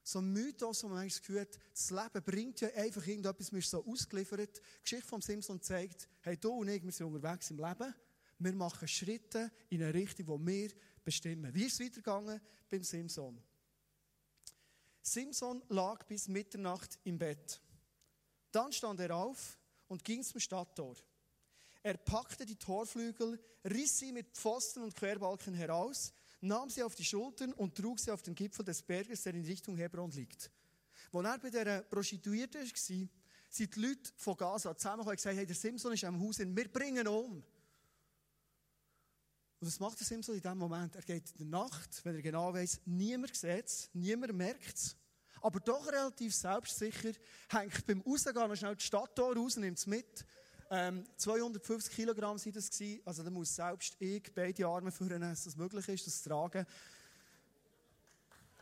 So 0.04 0.18
ein 0.18 0.32
Mythos, 0.32 0.82
wo 0.82 0.88
man 0.88 1.06
Gefühl 1.06 1.42
hat, 1.42 1.58
das 1.70 1.90
Leben 1.90 2.24
bringt 2.24 2.60
ja 2.60 2.68
einfach 2.74 3.06
irgendetwas, 3.06 3.52
mir 3.52 3.58
ist 3.58 3.70
so 3.70 3.84
ausgeliefert. 3.84 4.58
Die 4.58 4.82
Geschichte 4.82 5.06
von 5.06 5.20
Simpson 5.20 5.60
zeigt, 5.60 6.08
hey, 6.22 6.36
du 6.36 6.50
und 6.50 6.68
ich, 6.68 6.82
wir 6.82 6.90
sind 6.90 7.06
unterwegs 7.06 7.50
im 7.50 7.58
Leben. 7.58 7.94
Wir 8.38 8.52
machen 8.54 8.88
Schritte 8.88 9.52
in 9.68 9.82
eine 9.82 9.94
Richtung, 9.94 10.26
die 10.26 10.46
wir 10.46 10.70
bestimmen. 11.04 11.54
Wie 11.54 11.64
ist 11.64 11.74
es 11.74 11.80
weitergegangen 11.80 12.40
beim 12.68 12.82
Simpson? 12.82 13.40
Simpson 15.00 15.62
lag 15.68 16.04
bis 16.06 16.28
Mitternacht 16.28 16.98
im 17.04 17.18
Bett. 17.18 17.60
Dann 18.50 18.72
stand 18.72 19.00
er 19.00 19.16
auf 19.16 19.58
und 19.88 20.04
ging 20.04 20.22
zum 20.22 20.40
Stadttor. 20.40 20.96
Er 21.82 21.96
packte 21.96 22.46
die 22.46 22.56
Torflügel, 22.56 23.40
riss 23.64 23.98
sie 23.98 24.12
mit 24.12 24.36
Pfosten 24.36 24.82
und 24.82 24.94
Querbalken 24.94 25.54
heraus, 25.54 26.12
nahm 26.42 26.68
sie 26.68 26.82
auf 26.82 26.94
die 26.94 27.04
Schultern 27.04 27.52
und 27.54 27.74
trug 27.74 27.98
sie 27.98 28.10
auf 28.10 28.22
den 28.22 28.34
Gipfel 28.34 28.64
des 28.64 28.82
Berges, 28.82 29.22
der 29.22 29.34
in 29.34 29.44
Richtung 29.44 29.76
Hebron 29.76 30.10
liegt. 30.10 30.50
Als 31.12 31.26
er 31.26 31.38
bei 31.38 31.50
der 31.50 31.82
Prostituierten 31.82 32.60
war, 32.60 33.08
sind 33.48 33.76
die 33.76 33.80
Leute 33.80 34.12
von 34.16 34.36
Gaza 34.36 34.76
zusammengekommen 34.76 35.10
und 35.10 35.16
gesagt, 35.16 35.36
hey, 35.36 35.46
der 35.46 35.56
Simson 35.56 35.92
ist 35.92 36.04
am 36.04 36.20
Haus, 36.20 36.38
wir 36.38 36.68
bringen 36.68 36.98
ihn 36.98 37.08
um. 37.08 37.44
Und 39.60 39.68
was 39.68 39.78
macht 39.78 40.00
der 40.00 40.06
Simson 40.06 40.34
in 40.34 40.40
diesem 40.40 40.58
Moment? 40.58 40.96
Er 40.96 41.02
geht 41.02 41.30
in 41.32 41.50
der 41.50 41.60
Nacht, 41.60 42.04
wenn 42.04 42.16
er 42.16 42.22
genau 42.22 42.52
weiß, 42.52 42.80
niemand 42.86 43.36
sieht 43.36 43.66
es, 43.66 43.90
niemand 43.92 44.32
merkt 44.34 44.74
es. 44.74 44.96
Aber 45.40 45.60
doch 45.60 45.86
relativ 45.86 46.34
selbstsicher, 46.34 47.12
hängt 47.50 47.86
beim 47.86 48.00
Rausgehen 48.00 48.56
schnell 48.56 48.76
die 48.76 48.84
Stadttor 48.84 49.36
raus, 49.36 49.56
nimmt 49.56 49.78
es 49.78 49.86
mit, 49.86 50.24
ähm, 50.74 51.04
250 51.18 51.94
Kilogramm 51.94 52.38
sind 52.38 52.56
das 52.56 52.70
gewesen. 52.70 53.02
Also 53.04 53.22
da 53.22 53.28
muss 53.28 53.54
selbst 53.54 53.94
ich 53.98 54.32
beide 54.34 54.66
Arme 54.66 54.90
führen, 54.90 55.20
dass 55.20 55.44
das 55.44 55.54
möglich 55.54 55.86
ist, 55.86 56.06
das 56.06 56.22
zu 56.22 56.30
tragen. 56.30 56.66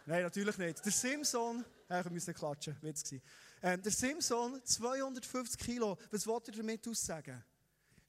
Nein, 0.06 0.24
natürlich 0.24 0.58
nicht. 0.58 0.84
Der 0.84 0.90
Simson, 0.90 1.64
ja, 1.88 2.04
wir 2.04 2.10
müssen 2.10 2.34
klatschen, 2.34 2.76
Witz 2.82 3.04
gewesen. 3.04 3.22
Ähm, 3.62 3.80
der 3.80 3.92
Simson, 3.92 4.60
250 4.64 5.60
Kilo, 5.60 5.96
was 6.10 6.26
wollte 6.26 6.50
er 6.50 6.56
damit 6.56 6.88
aussagen? 6.88 7.44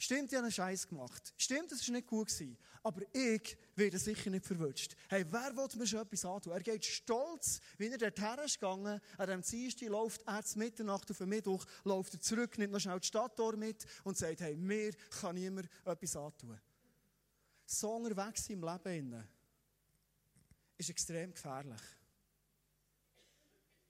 Stimmt, 0.02 0.32
ich 0.32 0.36
habe 0.36 0.46
einen 0.46 0.52
Scheiß 0.52 0.88
gemacht. 0.88 1.32
Stimmt, 1.38 1.72
es 1.72 1.88
war 1.88 1.94
nicht 1.94 2.08
gut 2.08 2.28
gewesen. 2.28 2.58
Aber 2.82 3.04
ich 3.14 3.56
werde 3.76 4.00
sicher 4.00 4.32
nicht 4.32 4.48
verwünscht. 4.48 4.96
Hey, 5.08 5.24
wer 5.30 5.56
will 5.56 5.68
mir 5.78 5.86
schon 5.86 6.00
etwas 6.00 6.26
antun? 6.26 6.54
Er 6.54 6.62
geht 6.62 6.84
stolz, 6.84 7.62
wie 7.78 7.86
er 7.86 8.00
dorthin 8.00 8.44
ist 8.44 8.60
gegangen. 8.60 9.00
An 9.20 9.30
dem 9.30 9.44
Dienstag 9.44 9.90
läuft 9.90 10.24
er 10.26 10.44
zur 10.44 10.58
Mitternacht 10.58 11.12
auf 11.12 11.20
den 11.20 11.30
Mittwoch, 11.30 11.64
läuft 11.84 12.16
er 12.16 12.20
zurück, 12.20 12.58
nimmt 12.58 12.74
noch 12.74 12.80
schnell 12.80 13.00
die 13.00 13.06
Stadttor 13.06 13.56
mit 13.56 13.86
und 14.04 14.18
sagt, 14.18 14.42
hey, 14.42 14.56
mir 14.56 14.92
kann 15.22 15.36
niemand 15.36 15.70
etwas 15.86 16.16
antun. 16.16 16.60
So 17.68 17.92
unterwegs 17.92 18.50
im 18.50 18.64
Leben 18.64 19.24
ist 20.80 20.90
extrem 20.90 21.32
gefährlich. 21.32 21.82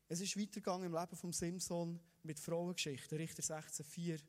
Es 0.09 0.19
ist 0.19 0.37
weitergegangen 0.37 0.87
im 0.87 0.93
Leben 0.93 1.15
von 1.15 1.31
Simson 1.31 2.01
mit 2.23 2.37
Frauengeschichten, 2.37 3.17
Richter 3.17 3.43
16,4. 3.43 4.19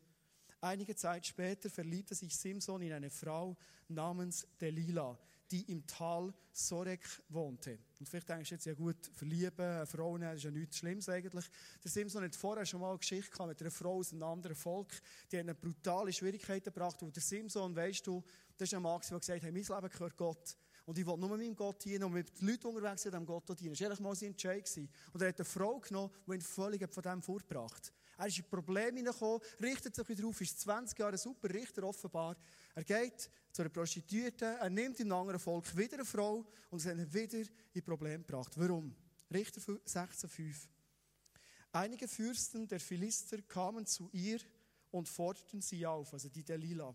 Einige 0.64 0.94
Zeit 0.94 1.26
später 1.26 1.68
verliebte 1.68 2.14
sich 2.14 2.36
Simson 2.36 2.82
in 2.82 2.92
eine 2.92 3.10
Frau 3.10 3.56
namens 3.88 4.46
Delilah, 4.60 5.18
die 5.50 5.62
im 5.72 5.84
Tal 5.88 6.32
Sorek 6.52 7.04
wohnte. 7.30 7.80
Und 7.98 8.08
vielleicht 8.08 8.28
denkst 8.28 8.50
du 8.50 8.54
jetzt, 8.54 8.66
ja 8.66 8.74
gut, 8.74 9.10
verlieben, 9.12 9.58
eine 9.58 9.86
Frau 9.86 10.16
nehmen, 10.16 10.30
das 10.30 10.36
ist 10.36 10.44
ja 10.44 10.50
nichts 10.52 10.78
Schlimmes 10.78 11.08
eigentlich. 11.08 11.46
Der 11.82 11.90
Simson 11.90 12.22
hat 12.22 12.36
vorher 12.36 12.64
schon 12.64 12.80
mal 12.80 12.90
eine 12.90 12.98
Geschichte 12.98 13.32
gehabt 13.32 13.48
mit 13.48 13.60
einer 13.60 13.72
Frau 13.72 13.96
aus 13.96 14.12
einem 14.12 14.22
anderen 14.22 14.54
Volk, 14.54 14.92
die 15.32 15.38
eine 15.38 15.52
brutale 15.52 16.12
Schwierigkeiten 16.12 16.72
gebracht. 16.72 17.02
Und 17.02 17.16
der 17.16 17.24
Simson, 17.24 17.74
weißt 17.74 18.06
du, 18.06 18.22
das 18.56 18.68
ist 18.68 18.74
ein 18.74 18.82
Mann, 18.82 19.00
der 19.10 19.18
gesagt 19.18 19.42
hat, 19.42 19.52
mein 19.52 19.64
Leben 19.64 19.88
gehört 19.88 20.16
Gott. 20.16 20.56
Und 20.86 20.96
ich 20.96 21.04
will 21.04 21.16
nur 21.16 21.28
meinem 21.28 21.56
Gott 21.56 21.84
dienen 21.84 22.04
und 22.04 22.12
mit 22.12 22.40
den 22.40 22.46
Leuten 22.46 22.68
unterwegs 22.68 23.02
sind, 23.02 23.14
dem 23.14 23.26
Gott 23.26 23.48
dienen. 23.58 23.72
Das 23.72 23.80
war 23.80 23.86
ehrlich 23.86 24.00
mal 24.00 24.14
sein 24.14 24.28
Entscheid. 24.28 24.70
Und 25.12 25.22
er 25.22 25.28
hat 25.28 25.40
eine 25.40 25.44
Frau 25.44 25.81
genommen, 25.81 26.12
die 26.28 26.34
ihn 26.34 26.40
völlig 26.40 26.88
von 26.88 27.02
dem 27.02 27.20
vorgebracht 27.20 27.86
hat. 27.86 27.92
Er 28.19 28.26
ist 28.26 28.38
in 28.38 28.44
Probleme 28.48 28.98
hineingekommen, 28.98 29.40
richtet 29.60 29.94
sich 29.94 30.08
wieder 30.08 30.26
auf, 30.26 30.40
ist 30.40 30.60
20 30.60 30.98
Jahre 30.98 31.12
ein 31.12 31.19
super 31.19 31.52
Richter 31.52 31.84
offenbar. 31.84 32.36
Er 32.74 32.84
geht 32.84 33.31
zu 33.50 33.62
einer 33.62 33.70
Prostituierten, 33.70 34.56
er 34.56 34.70
nimmt 34.70 35.00
im 35.00 35.12
anderen 35.12 35.40
Volk 35.40 35.76
wieder 35.76 35.94
eine 35.94 36.04
Frau 36.04 36.44
und 36.70 36.78
sie 36.78 36.90
haben 36.90 37.12
wieder 37.12 37.44
in 37.72 37.82
Probleme 37.82 38.24
gebracht. 38.24 38.52
Warum? 38.56 38.94
Richter 39.32 39.60
16,5. 39.60 40.69
Einige 41.72 42.06
Fürsten 42.06 42.69
der 42.69 42.81
Philister 42.81 43.40
kamen 43.42 43.86
zu 43.86 44.10
ihr 44.12 44.40
und 44.90 45.08
forderten 45.08 45.62
sie 45.62 45.86
auf, 45.86 46.12
also 46.12 46.28
die 46.28 46.44
Delilah. 46.44 46.94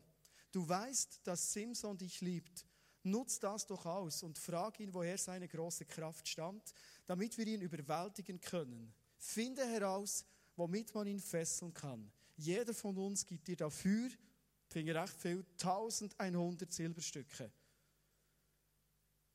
Du 0.52 0.68
weißt, 0.68 1.22
dass 1.24 1.52
Simson 1.52 1.98
dich 1.98 2.22
liebt. 2.22 2.66
Nutz 3.04 3.40
das 3.40 3.66
doch 3.66 3.86
aus 3.86 4.24
und 4.24 4.38
frag 4.38 4.80
ihn, 4.80 4.94
woher 4.94 5.18
seine 5.18 5.48
große 5.48 5.86
Kraft 5.86 6.28
stammt, 6.28 6.74
damit 7.06 7.38
wir 7.38 7.48
ihn 7.48 7.62
überwältigen 7.62 8.40
können. 8.40 8.94
Finde 9.18 9.66
heraus, 9.66 10.26
womit 10.58 10.94
man 10.94 11.08
ihn 11.08 11.20
fesseln 11.20 11.74
kann. 11.74 12.12
Jeder 12.36 12.74
von 12.74 12.98
uns 12.98 13.26
gibt 13.26 13.48
dir 13.48 13.56
dafür, 13.56 14.10
finde 14.68 14.92
ich 14.92 14.98
recht 14.98 15.14
viel, 15.14 15.46
1100 15.60 16.72
Silberstücke. 16.74 17.52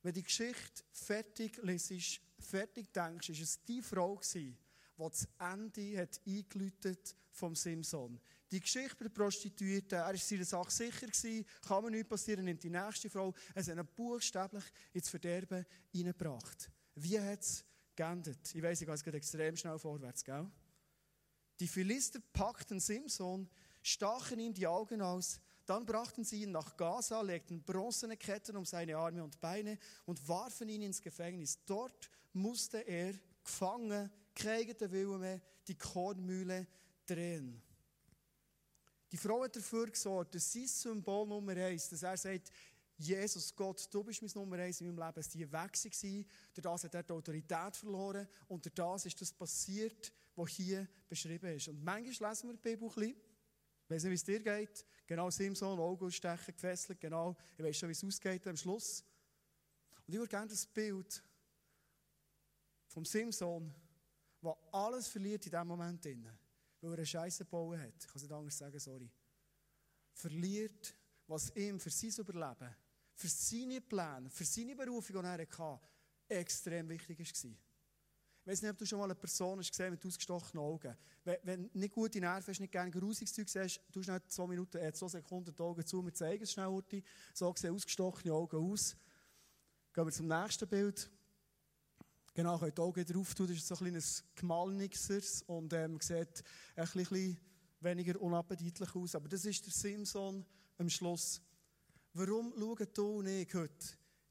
Wenn 0.02 0.14
die 0.14 0.22
Geschichte 0.22 0.82
fertig 0.90 1.56
lesest, 1.62 2.20
fertig 2.38 2.92
denkst, 2.92 3.30
ist 3.30 3.40
es 3.40 3.64
die 3.64 3.80
Frau 3.80 4.16
gewesen, 4.16 4.58
die 4.98 5.08
das 5.08 5.28
Ende 5.38 5.98
hat 5.98 6.20
eingeläutet 6.26 7.16
vom 7.30 7.54
Simson. 7.54 8.20
Die 8.50 8.60
Geschichte 8.60 8.96
bei 8.96 9.04
der 9.04 9.10
Prostituierten, 9.10 9.98
er 9.98 10.06
war 10.06 10.16
seiner 10.16 10.44
Sache 10.44 10.70
sicher 10.70 11.06
gewesen, 11.06 11.46
kann 11.66 11.84
mir 11.84 11.90
nichts 11.92 12.08
passieren, 12.08 12.44
nimmt 12.44 12.62
die 12.62 12.70
nächste 12.70 13.08
Frau, 13.08 13.32
es 13.54 13.68
hat 13.68 13.78
ihn 13.78 13.88
buchstäblich 13.96 14.64
ins 14.92 15.08
Verderben 15.08 15.64
hineingebracht. 15.88 16.70
Wie 16.96 17.18
hat 17.18 17.40
es 17.40 17.64
geendet? 17.96 18.54
Ich 18.54 18.62
weiss, 18.62 18.80
ich 18.80 18.86
gehe 18.86 18.94
jetzt 18.94 19.06
extrem 19.06 19.56
schnell 19.56 19.78
vorwärts, 19.78 20.24
gell? 20.24 20.50
Die 21.62 21.69
Philister 21.69 22.19
packten 22.33 22.81
Simson, 22.81 23.49
stachen 23.83 24.40
ihm 24.40 24.52
die 24.52 24.66
Augen 24.66 25.00
aus, 25.00 25.38
dann 25.64 25.87
brachten 25.87 26.25
sie 26.25 26.42
ihn 26.42 26.50
nach 26.50 26.76
Gaza, 26.76 27.21
legten 27.21 27.62
bronzene 27.62 28.16
Ketten 28.16 28.57
um 28.57 28.64
seine 28.64 28.97
Arme 28.97 29.23
und 29.23 29.40
Beine 29.40 29.78
und 30.04 30.26
warfen 30.26 30.69
ihn 30.69 30.83
ins 30.83 31.00
Gefängnis. 31.00 31.61
Dort 31.64 32.11
musste 32.33 32.78
er 32.78 33.14
gefangen, 33.45 34.11
kriegte 34.35 34.90
Willen 34.90 35.40
die 35.69 35.78
Kornmühle 35.78 36.66
drehen. 37.07 37.62
Die 39.12 39.16
Frau 39.16 39.45
hat 39.45 39.54
dafür 39.54 39.87
gesorgt, 39.87 40.35
dass 40.35 40.52
sein 40.52 40.66
Symbol 40.66 41.28
Nummer 41.28 41.57
eins, 41.57 41.88
dass 41.88 42.02
er 42.02 42.16
sagt, 42.16 42.50
Jesus, 42.99 43.54
Gott, 43.54 43.87
du 43.92 44.02
bist 44.02 44.21
mein 44.21 44.33
Nummer 44.35 44.57
eins 44.59 44.81
in 44.81 44.88
meinem 44.88 44.99
Leben, 44.99 45.14
dass 45.14 45.28
die 45.28 45.40
weg 45.40 45.52
waren. 45.52 46.26
Durch 46.54 46.62
das 46.62 46.83
hat 46.83 46.95
er 46.95 47.04
die 47.04 47.12
Autorität 47.12 47.76
verloren 47.76 48.26
und 48.49 48.64
durch 48.64 48.75
das 48.75 49.07
ist 49.07 49.21
das 49.21 49.33
passiert, 49.33 50.12
was 50.34 50.50
hier 50.50 50.88
beschrieben 51.08 51.54
ist. 51.54 51.68
Und 51.68 51.82
manchmal 51.82 52.30
lesen 52.30 52.48
wir 52.48 52.54
die 52.54 52.62
Bibel 52.62 52.88
ein 52.88 52.94
bisschen, 52.94 53.16
ich 53.84 53.90
weiß 53.90 54.04
nicht, 54.04 54.10
wie 54.10 54.14
es 54.14 54.24
dir 54.24 54.40
geht, 54.40 54.86
genau 55.06 55.30
Simson, 55.30 55.78
Augen 55.78 56.10
stechen, 56.10 56.54
gefesselt, 56.54 57.00
genau, 57.00 57.36
ich 57.56 57.64
weiß 57.64 57.76
schon, 57.76 57.88
wie 57.88 57.92
es 57.92 58.04
ausgeht 58.04 58.46
am 58.46 58.56
Schluss. 58.56 59.04
Und 60.06 60.14
ich 60.14 60.18
würde 60.18 60.30
gerne 60.30 60.48
das 60.48 60.66
Bild 60.66 61.22
vom 62.86 63.04
Simson, 63.04 63.74
der 64.42 64.56
alles 64.72 65.08
verliert 65.08 65.44
in 65.46 65.50
diesem 65.50 65.68
Moment, 65.68 66.04
weil 66.04 66.90
er 66.90 66.96
eine 66.96 67.06
Scheiße 67.06 67.44
gebaut 67.44 67.78
hat, 67.78 67.94
ich 67.98 68.06
kann 68.06 68.16
es 68.16 68.22
nicht 68.22 68.32
anders 68.32 68.58
sagen, 68.58 68.78
sorry, 68.78 69.10
verliert, 70.12 70.94
was 71.26 71.54
ihm 71.54 71.78
für 71.78 71.90
sein 71.90 72.12
Überleben, 72.18 72.74
für 73.14 73.28
seine 73.28 73.80
Pläne, 73.80 74.30
für 74.30 74.44
seine 74.44 74.74
Berufung, 74.74 75.22
die 75.22 75.26
er 75.26 75.38
hatte, 75.38 75.80
extrem 76.28 76.88
wichtig 76.88 77.18
war. 77.18 77.50
Ich 78.44 78.49
weiß 78.49 78.62
nicht, 78.62 78.72
ob 78.72 78.78
du 78.78 78.84
schon 78.84 78.99
mal 78.99 79.04
eine 79.04 79.14
Person 79.14 79.61
hast 79.61 79.70
gesehen 79.70 79.92
mit 79.92 80.04
ausgestochenen 80.04 80.64
Augen. 80.64 80.96
Wenn, 81.22 81.37
wenn 81.44 81.70
nicht 81.75 81.94
gute 81.94 82.18
Nerven 82.18 82.49
hast, 82.49 82.58
nicht 82.58 82.72
gerne 82.72 82.90
grusiges 82.90 83.32
Zeug 83.32 83.49
siehst, 83.49 83.80
du 83.92 84.02
schnell 84.02 84.20
zwei 84.26 84.49
Minuten, 84.49 84.78
äh, 84.78 84.92
zwei 84.92 85.06
Sekunden 85.06 85.54
die 85.54 85.62
Augen 85.62 85.87
zu, 85.87 86.04
wir 86.04 86.12
zeigen 86.12 86.42
es 86.42 86.50
schnell, 86.50 86.66
Urti. 86.66 87.04
So 87.32 87.54
sehen 87.56 87.72
ausgestochene 87.72 88.34
Augen 88.34 88.56
aus. 88.56 88.96
Gehen 89.92 90.04
wir 90.04 90.12
zum 90.12 90.26
nächsten 90.26 90.68
Bild. 90.68 91.08
Genau, 92.34 92.58
könnt 92.58 92.76
die 92.76 92.82
Augen 92.82 93.04
drauf 93.04 93.32
tun, 93.32 93.46
das 93.46 93.58
ist 93.58 93.68
so 93.68 93.75
ein 93.76 93.78
kleines 93.78 94.25
Gemalnixers 94.34 95.42
und 95.42 95.72
ähm, 95.75 96.00
sieht 96.00 96.42
ein 96.75 96.88
bisschen 96.92 97.38
weniger 97.78 98.20
unappetitlich 98.20 98.92
aus. 98.96 99.14
Aber 99.14 99.28
das 99.28 99.44
ist 99.44 99.64
der 99.64 99.72
Simson 99.72 100.44
am 100.78 100.90
Schluss. 100.90 101.40
Warum 102.12 102.52
schauen 102.58 102.88
du 102.92 103.18
und 103.18 103.26
ich 103.26 103.54
heute 103.54 103.87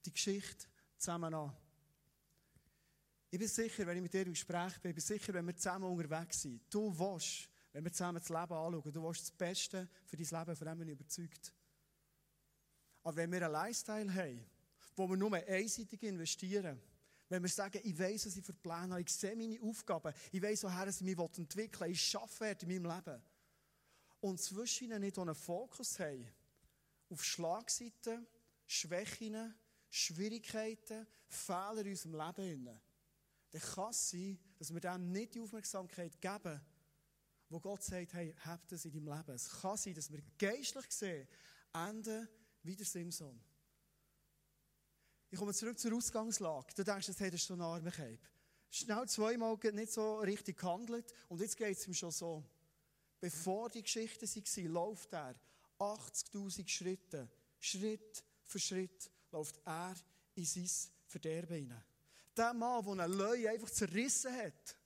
die 0.06 0.12
Geschichte 0.12 0.66
zusammen 0.98 1.34
an? 1.34 1.56
Ich 3.34 3.40
bin 3.40 3.48
sicher, 3.48 3.88
wenn 3.88 3.96
ich 3.96 4.04
mit 4.04 4.14
dir 4.14 4.28
im 4.28 4.34
bin, 4.34 4.92
ich 4.92 4.96
bin 4.96 5.00
sicher, 5.00 5.34
wenn 5.34 5.48
wir 5.48 5.56
zusammen 5.56 5.86
unterwegs 5.86 6.42
sind, 6.42 6.62
du 6.70 6.94
willst, 7.00 7.50
wenn 7.72 7.82
wir 7.86 7.92
zusammen 7.94 8.20
das 8.20 8.28
Leben 8.28 8.42
anschauen, 8.52 8.92
du 8.92 9.02
willst 9.02 9.22
das 9.22 9.32
Beste 9.32 9.88
für 10.06 10.18
dein 10.18 10.40
Leben, 10.40 10.56
von 10.58 10.68
dem 10.68 10.78
bin 10.80 10.88
ich 10.90 10.94
überzeugt. 10.96 11.54
Aber 13.04 13.16
wenn 13.16 13.32
wir 13.32 13.42
einen 13.42 13.54
Lifestyle 13.54 14.14
haben, 14.14 14.46
wo 14.98 15.08
wir 15.08 15.16
nur 15.16 15.34
einseitig 15.34 16.04
investieren, 16.04 16.78
wenn 17.30 17.42
wir 17.42 17.50
sagen, 17.50 17.80
ich 17.82 17.98
weiß, 17.98 18.26
was 18.26 18.36
ich 18.36 18.44
für 18.44 18.52
Pläne 18.52 18.90
habe, 18.90 19.02
ich 19.02 19.14
sehe 19.14 19.34
meine 19.38 19.62
Aufgaben, 19.62 20.14
ich 20.34 20.42
weiß, 20.42 20.64
woher 20.64 20.88
ich 20.90 21.00
mich 21.00 21.18
entwickeln 21.18 21.88
will, 21.88 21.92
ich 21.92 22.18
arbeite 22.18 22.66
in 22.66 22.84
meinem 22.84 22.94
Leben. 22.94 23.22
Und 24.20 24.42
zwischen 24.42 24.90
ihnen 24.90 25.00
nicht 25.00 25.18
einen 25.18 25.36
Fokus 25.36 25.98
haben 26.00 26.28
auf 27.10 27.24
Schlagseiten, 27.24 28.28
Schwächen, 28.68 29.56
Schwierigkeiten, 29.90 31.08
Fehler 31.30 31.86
in 31.86 31.92
unserem 31.92 32.16
Leben 32.16 32.82
dann 33.52 33.62
kann 33.62 33.92
es 33.92 34.10
sein, 34.10 34.40
dass 34.58 34.74
wir 34.74 34.80
dem 34.80 35.12
nicht 35.12 35.36
die 35.36 35.42
Aufmerksamkeit 35.42 36.20
geben, 36.20 36.62
wo 37.50 37.60
Gott 37.60 37.84
sagt, 37.84 38.14
hey, 38.14 38.34
hab 38.46 38.66
das 38.70 38.86
in 38.86 38.94
deinem 38.94 39.18
Leben. 39.18 39.36
Es 39.36 39.50
kann 39.62 39.78
sein, 39.78 39.94
dass 39.94 40.10
wir 40.10 40.22
geistlich 40.38 40.90
sehen, 40.90 41.28
enden 41.74 42.28
wie 42.64 42.76
der 42.76 42.86
Simson. 42.86 43.40
Ich 45.30 45.38
komme 45.38 45.54
zurück 45.54 45.78
zur 45.78 45.96
Ausgangslage. 45.96 46.74
Du 46.76 46.84
denkst, 46.84 47.10
hey, 47.18 47.30
das 47.30 47.42
ist 47.42 47.48
so 47.48 47.54
ein 47.54 47.62
armer 47.62 47.92
Cape. 47.92 48.20
Schnell 48.70 49.08
zweimal 49.08 49.58
nicht 49.74 49.92
so 49.92 50.20
richtig 50.20 50.58
gehandelt 50.58 51.14
und 51.28 51.42
jetzt 51.42 51.58
geht 51.58 51.78
es 51.78 51.88
ihm 51.88 51.94
schon 51.94 52.12
so. 52.12 52.44
Bevor 53.20 53.70
die 53.70 53.84
Geschichte 53.84 54.26
war, 54.26 54.64
läuft 54.70 55.14
er 55.14 55.36
80.000 55.78 56.68
Schritte. 56.68 57.30
Schritt 57.60 58.24
für 58.46 58.60
Schritt 58.60 59.12
läuft 59.32 59.60
er 59.66 59.94
in 60.36 60.46
sein 60.46 60.70
Verderben 61.06 61.56
hinein. 61.56 61.84
Der 62.36 62.54
Mann, 62.54 62.84
der 62.84 63.06
eine 63.06 63.14
Löwe 63.14 63.50
einfach 63.50 63.70
zerrissen 63.70 64.36
hat, 64.36 64.78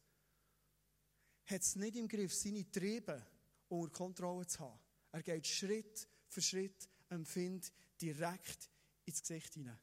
hat 1.45 1.61
es 1.61 1.75
nicht 1.75 1.95
im 1.95 2.07
Griff, 2.07 2.33
seine 2.33 2.69
Triebe 2.71 3.25
unter 3.69 3.91
Kontrolle 3.91 4.47
zu 4.47 4.59
haben. 4.59 4.79
Er 5.11 5.21
geht 5.21 5.45
Schritt 5.45 6.07
für 6.27 6.41
Schritt, 6.41 6.89
empfindet 7.09 7.71
direkt 8.01 8.69
ins 9.05 9.21
Gesicht 9.21 9.53
hinein. 9.53 9.79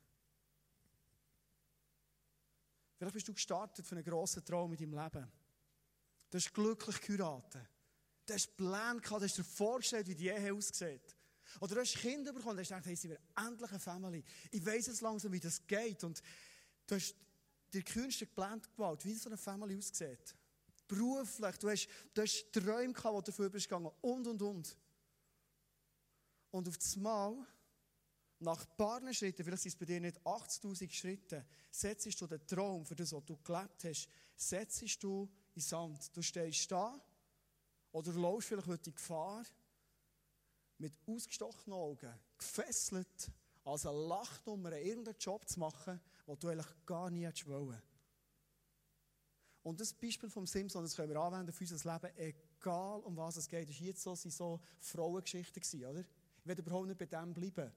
Vielleicht 2.97 3.15
bist 3.15 3.29
du 3.29 3.35
gestartet 3.35 3.87
für 3.87 3.97
einen 3.97 4.05
grossen 4.05 4.45
Traum 4.45 4.73
in 4.73 4.79
deinem 4.79 5.03
Leben. 5.03 5.33
Du 6.31 6.39
hast 6.39 6.53
glücklich 6.55 7.01
geheiratet. 7.01 7.67
Du 8.27 8.35
hast 8.35 8.57
Pläne 8.57 9.01
gehabt, 9.01 9.21
du 9.21 9.25
hast 9.25 9.39
dir 9.39 9.45
vorgestellt, 9.45 10.07
wie 10.07 10.15
die 10.15 10.29
Ehe 10.29 10.55
aussieht. 10.55 11.17
Oder 11.61 11.75
du 11.75 11.81
hast 11.81 11.97
Kinder 11.97 12.33
bekommen, 12.33 12.57
du 12.57 12.63
hast 12.63 12.69
gedacht, 12.69 12.87
hey, 12.87 12.97
sind 12.97 13.11
wir 13.11 13.21
endlich 13.37 13.71
eine 13.71 13.81
Family. 13.81 14.25
Ich 14.51 14.65
weiss 14.65 14.87
jetzt 14.87 15.01
langsam, 15.01 15.33
wie 15.33 15.41
das 15.41 15.67
geht. 15.67 16.05
Und 16.05 16.23
du 16.87 16.95
hast 16.95 17.15
dir 17.73 17.83
kühnste 17.83 18.27
geplant 18.27 18.69
gebaut, 18.71 19.05
wie 19.05 19.15
so 19.15 19.29
eine 19.29 19.37
Family 19.37 19.77
aussieht. 19.77 20.35
Beruflich, 20.87 21.57
du 21.57 21.71
hast, 21.71 21.89
du 22.13 22.23
hast 22.23 22.53
Träume 22.53 22.93
gehabt, 22.93 23.17
die 23.17 23.21
du 23.21 23.31
dafür 23.31 23.51
bist 23.51 23.69
gegangen 23.69 23.91
und, 24.01 24.27
und, 24.27 24.43
und. 24.43 24.77
Und 26.51 26.69
auf 26.69 26.77
das 26.77 26.97
Mal, 26.97 27.47
nach 28.41 28.61
ein 28.61 28.77
paar 28.77 29.15
Schritten, 29.15 29.45
vielleicht 29.45 29.63
sind 29.63 29.73
es 29.73 29.79
bei 29.79 29.87
dir 29.87 30.01
nicht 30.01 30.21
80.000 30.21 30.93
Schritte, 30.93 31.47
setzt 31.71 32.21
du 32.21 32.27
den 32.27 32.47
Traum, 32.47 32.85
für 32.85 32.97
das, 32.97 33.13
was 33.13 33.25
du 33.25 33.39
gelebt 33.39 33.85
hast, 33.85 34.09
setzt 34.37 35.03
du 35.03 35.31
in 35.55 35.63
Sand. 35.63 36.15
Du 36.15 36.21
stehst 36.21 36.71
da 36.71 37.01
oder 37.93 38.13
läufst 38.13 38.49
vielleicht 38.49 38.67
heute 38.67 38.91
in 38.91 38.97
Gefahr, 38.97 39.45
mit 40.79 40.95
ausgestochenen 41.07 41.79
Augen, 41.79 42.13
gefesselt, 42.37 43.31
als 43.65 43.87
eine 43.87 43.97
Lachnummer 43.97 44.73
irgendeinen 44.77 45.17
Job 45.19 45.49
zu 45.49 45.61
machen, 45.61 46.01
den 46.27 46.39
du 46.39 46.49
eigentlich 46.49 46.87
gar 46.87 47.11
nie 47.11 47.25
hättest 47.25 47.47
wollen. 47.47 47.81
Und 49.63 49.81
das 49.81 49.93
Beispiel 49.93 50.29
vom 50.29 50.47
Simpson, 50.47 50.83
das 50.83 50.97
können 50.97 51.11
wir 51.11 51.21
anwenden 51.21 51.53
für 51.53 51.65
unser 51.65 51.93
Leben, 51.93 52.17
egal 52.17 53.01
um 53.01 53.17
was 53.17 53.37
es 53.37 53.49
geht. 53.49 53.69
Das 53.69 53.79
war 53.79 53.87
jetzt 53.87 54.03
so, 54.03 54.15
sind 54.15 54.33
so 54.33 54.61
Frauengeschichten, 54.81 55.85
oder? 55.85 56.01
Ich 56.01 56.47
will 56.47 56.59
überhaupt 56.59 56.89
nicht 56.89 56.99
bei 56.99 57.07
dem 57.07 57.33
bleiben, 57.33 57.73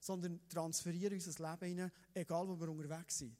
sondern 0.00 0.40
transferieren 0.48 1.12
unser 1.12 1.50
Leben 1.50 1.68
hinein, 1.68 1.92
egal 2.14 2.48
wo 2.48 2.58
wir 2.58 2.68
unterwegs 2.70 3.18
sind. 3.18 3.36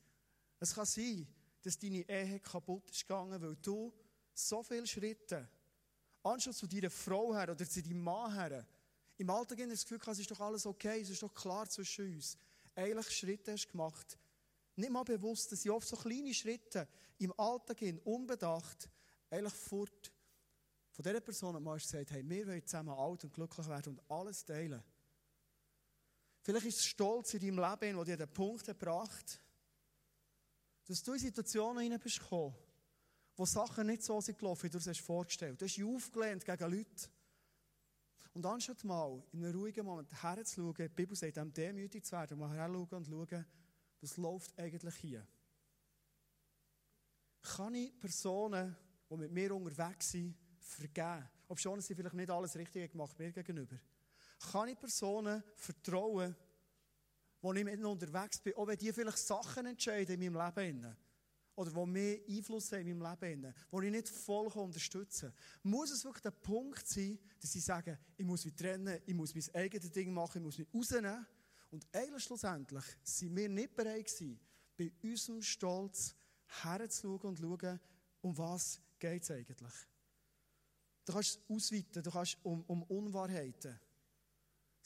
Es 0.61 0.75
kann 0.75 0.85
sein, 0.85 1.27
dass 1.63 1.79
deine 1.79 2.07
Ehe 2.09 2.41
kaputt 2.41 2.91
ist 2.91 3.07
gegangen, 3.07 3.41
weil 3.41 3.57
du 3.57 3.93
so 4.35 4.63
viele 4.63 4.87
Schritte, 4.87 5.49
anstatt 6.23 6.55
zu 6.55 6.67
deiner 6.67 6.91
Frau 6.91 7.35
her 7.35 7.51
oder 7.51 7.67
zu 7.67 7.83
deinem 7.83 8.03
Mann 8.03 8.35
her, 8.35 8.67
im 9.19 9.31
Alltag 9.31 9.59
das 9.69 9.85
Gefühl 9.85 10.01
es 10.13 10.19
ist 10.19 10.31
doch 10.31 10.41
alles 10.41 10.67
okay, 10.67 11.01
es 11.01 11.11
ist 11.11 11.23
doch 11.23 11.35
klar 11.35 11.69
zwischen 11.69 12.15
uns. 12.15 12.37
Eigentlich 12.75 13.11
Schritte 13.11 13.53
hast 13.53 13.69
gemacht, 13.69 14.19
nicht 14.77 14.91
mal 14.91 15.05
bewusst, 15.05 15.51
dass 15.53 15.63
sie 15.63 15.71
oft 15.71 15.89
so 15.89 15.97
kleine 15.97 16.35
Schritte 16.35 16.87
im 17.19 17.33
Alltag 17.39 17.79
unbedacht, 18.05 18.91
eigentlich 19.31 19.55
fort 19.55 20.13
von 20.91 21.03
dieser 21.03 21.21
Person 21.21 21.63
mal 21.63 21.79
gesagt, 21.79 22.11
hey, 22.11 22.29
wir 22.29 22.47
wollen 22.47 22.67
zusammen 22.67 22.91
alt 22.91 23.25
und 23.25 23.33
glücklich 23.33 23.67
werden 23.69 23.99
und 23.99 24.11
alles 24.11 24.45
teilen. 24.45 24.83
Vielleicht 26.43 26.67
ist 26.67 26.79
es 26.81 26.87
Stolz 26.87 27.35
in 27.35 27.41
deinem 27.41 27.59
Leben, 27.59 27.99
wo 27.99 28.05
dir 28.05 28.17
den 28.17 28.33
Punkt 28.33 28.65
gebracht 28.65 29.41
dass 30.87 31.03
du 31.03 31.13
in 31.13 31.19
Situationen 31.19 31.83
hinein 31.83 32.01
bist 32.01 32.21
gekommen, 32.21 32.55
wo 33.37 33.45
Sachen 33.45 33.89
nicht 33.89 34.03
so 34.03 34.21
sind 34.21 34.39
gelaufen, 34.39 34.65
wie 34.65 34.71
du 34.71 34.79
es 34.79 34.87
hast 34.87 35.01
vorgestellt. 35.01 35.61
Du 35.61 35.65
hast 35.65 35.77
dich 35.77 35.85
aufgelehnt 35.85 36.45
gegen 36.45 36.71
Leute. 36.71 37.09
Und 38.37 38.45
anstatt 38.45 38.85
mal 38.85 39.23
in 39.33 39.47
einem 39.47 39.59
ruhigen 39.59 39.87
Moment 39.87 40.13
herzuschauen, 40.23 40.75
die 40.77 40.89
Bibel 40.91 41.17
sagt, 41.17 41.39
dem 41.39 41.51
demütig 41.55 42.05
zu 42.05 42.13
werden, 42.13 42.39
mal 42.39 42.55
herschauen 42.55 42.87
und 42.91 43.07
schauen, 43.07 43.47
was 44.03 44.19
läuft 44.19 44.59
eigentlich 44.59 44.95
hier? 44.97 45.27
Kann 47.41 47.75
ich 47.75 47.99
Personen, 47.99 48.77
die 49.09 49.17
mit 49.17 49.33
mir 49.33 49.55
unterwegs 49.55 50.11
sind, 50.11 50.37
vergeben? 50.59 51.27
Ob 51.49 51.59
schon 51.59 51.81
sie 51.81 51.95
vielleicht 51.95 52.15
nicht 52.15 52.29
alles 52.29 52.55
Richtige 52.57 52.87
gemacht 52.91 53.19
mir 53.19 53.33
gegenüber. 53.33 53.81
Kann 54.53 54.69
ich 54.69 54.79
Personen 54.79 55.43
vertrauen, 55.55 56.37
wo 57.41 57.55
ich 57.55 57.65
mit 57.65 57.73
ihnen 57.73 57.87
unterwegs 57.87 58.39
bin, 58.41 58.53
auch 58.57 58.67
wenn 58.67 58.77
die 58.77 58.93
vielleicht 58.93 59.17
Sachen 59.17 59.65
entscheiden 59.65 60.21
in 60.21 60.35
meinem 60.35 60.55
Leben 60.55 60.97
oder 61.57 61.71
die 61.71 61.91
mehr 61.91 62.19
Einfluss 62.29 62.71
haben 62.73 62.87
in 62.87 62.99
meinem 62.99 63.19
Leben, 63.21 63.55
die 63.73 63.87
ich 63.87 63.91
nicht 63.91 64.09
voll 64.09 64.47
unterstützen 64.47 65.33
kann, 65.33 65.71
muss 65.71 65.91
es 65.91 66.05
wirklich 66.05 66.23
der 66.23 66.31
Punkt 66.31 66.87
sein, 66.87 67.19
dass 67.41 67.53
sie 67.53 67.61
sagen, 67.61 67.99
ich 68.17 68.25
muss 68.25 68.45
mich 68.45 68.55
trennen, 68.55 69.01
ich 69.05 69.15
muss 69.15 69.35
mein 69.35 69.45
eigenes 69.55 69.91
Ding 69.91 70.13
machen, 70.13 70.39
ich 70.39 70.45
muss 70.45 70.59
mich 70.59 70.69
rausnehmen 70.73 71.27
und 71.71 71.87
eigentlich 71.93 72.25
schlussendlich 72.25 72.85
sind 73.03 73.35
wir 73.35 73.49
nicht 73.49 73.75
bereit 73.75 74.07
gewesen, 74.07 74.39
bei 74.77 74.93
unserem 75.03 75.43
Stolz 75.43 76.15
herzuschauen 76.63 77.21
und 77.23 77.39
schauen, 77.39 77.81
um 78.21 78.37
was 78.37 78.81
geht 78.99 79.23
es 79.23 79.31
eigentlich. 79.31 79.73
Du 81.05 81.13
kannst 81.13 81.37
es 81.37 81.41
ausweiten, 81.49 82.03
du 82.03 82.11
kannst 82.11 82.37
um, 82.43 82.63
um 82.65 82.83
Unwahrheiten. 82.85 83.79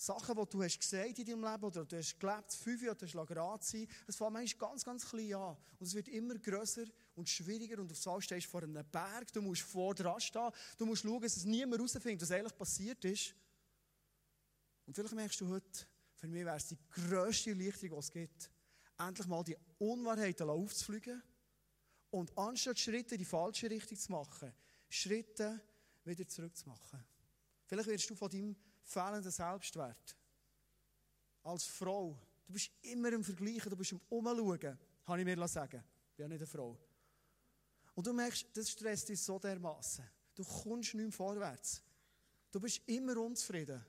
Sachen, 0.00 0.34
die 0.34 0.48
du 0.48 0.62
hast 0.62 0.80
gesagt 0.80 1.18
in 1.18 1.26
deinem 1.26 1.44
Leben 1.44 1.62
oder 1.62 1.84
du 1.84 1.96
hast 1.98 2.18
gelebt, 2.18 2.54
fünf 2.54 2.82
Jahre, 2.82 2.96
du 2.96 3.04
hast 3.04 3.28
gerade 3.28 3.62
sein, 3.62 3.86
es 4.06 4.16
fängt 4.16 4.32
manchmal 4.32 4.70
ganz, 4.70 4.82
ganz 4.82 5.06
klein 5.06 5.34
an. 5.34 5.56
Und 5.78 5.86
es 5.86 5.94
wird 5.94 6.08
immer 6.08 6.38
grösser 6.38 6.84
und 7.14 7.28
schwieriger 7.28 7.78
und 7.78 7.94
so 7.94 8.18
stehst 8.18 8.46
du 8.46 8.50
vor 8.50 8.62
einem 8.62 8.82
Berg, 8.90 9.30
du 9.30 9.42
musst 9.42 9.60
vor 9.60 9.94
dran 9.94 10.18
stehen, 10.18 10.50
du 10.78 10.86
musst 10.86 11.02
schauen, 11.02 11.20
dass 11.20 11.36
es 11.36 11.44
niemand 11.44 11.80
herausfindet, 11.80 12.22
was 12.22 12.30
eigentlich 12.30 12.56
passiert 12.56 13.04
ist. 13.04 13.34
Und 14.86 14.94
vielleicht 14.94 15.14
merkst 15.14 15.38
du 15.42 15.48
heute, 15.48 15.86
Für 16.14 16.28
mich 16.28 16.46
wäre 16.46 16.56
es 16.56 16.68
die 16.68 16.78
grösste 16.90 17.50
Erleichterung, 17.50 17.90
die 17.90 17.98
es 17.98 18.10
gibt. 18.10 18.50
Endlich 18.98 19.26
mal 19.26 19.44
die 19.44 19.56
Unwahrheiten 19.78 20.48
aufzufliegen 20.48 21.22
und 22.08 22.36
anstatt 22.38 22.78
Schritte 22.78 23.16
in 23.16 23.18
die 23.18 23.26
falsche 23.26 23.68
Richtung 23.68 23.98
zu 23.98 24.12
machen, 24.12 24.52
Schritte 24.88 25.60
wieder 26.04 26.26
zurückzumachen. 26.26 27.04
Vielleicht 27.66 27.88
wirst 27.88 28.08
du 28.10 28.14
von 28.14 28.30
deinem 28.30 28.56
fehlenden 28.90 29.30
Selbstwert 29.30 30.16
als 31.42 31.64
Frau, 31.64 32.18
du 32.46 32.52
bist 32.52 32.70
immer 32.82 33.12
im 33.12 33.24
Vergleichen, 33.24 33.70
du 33.70 33.76
bist 33.76 33.92
im 33.92 34.00
Umschauen, 34.08 34.78
habe 35.06 35.20
ich 35.20 35.24
mir 35.24 35.48
sagen. 35.48 35.82
Ich 36.10 36.16
bin 36.16 36.24
ja 36.24 36.28
nicht 36.28 36.40
eine 36.40 36.46
Frau. 36.46 36.76
Und 37.94 38.06
du 38.06 38.12
merkst, 38.12 38.46
das 38.52 38.70
stresst 38.70 39.08
dich 39.08 39.20
so 39.20 39.38
dermaßen. 39.38 40.04
Du 40.34 40.44
kommst 40.44 40.94
nicht 40.94 41.04
mehr 41.04 41.12
vorwärts. 41.12 41.82
Du 42.50 42.60
bist 42.60 42.82
immer 42.86 43.16
unzufrieden. 43.16 43.84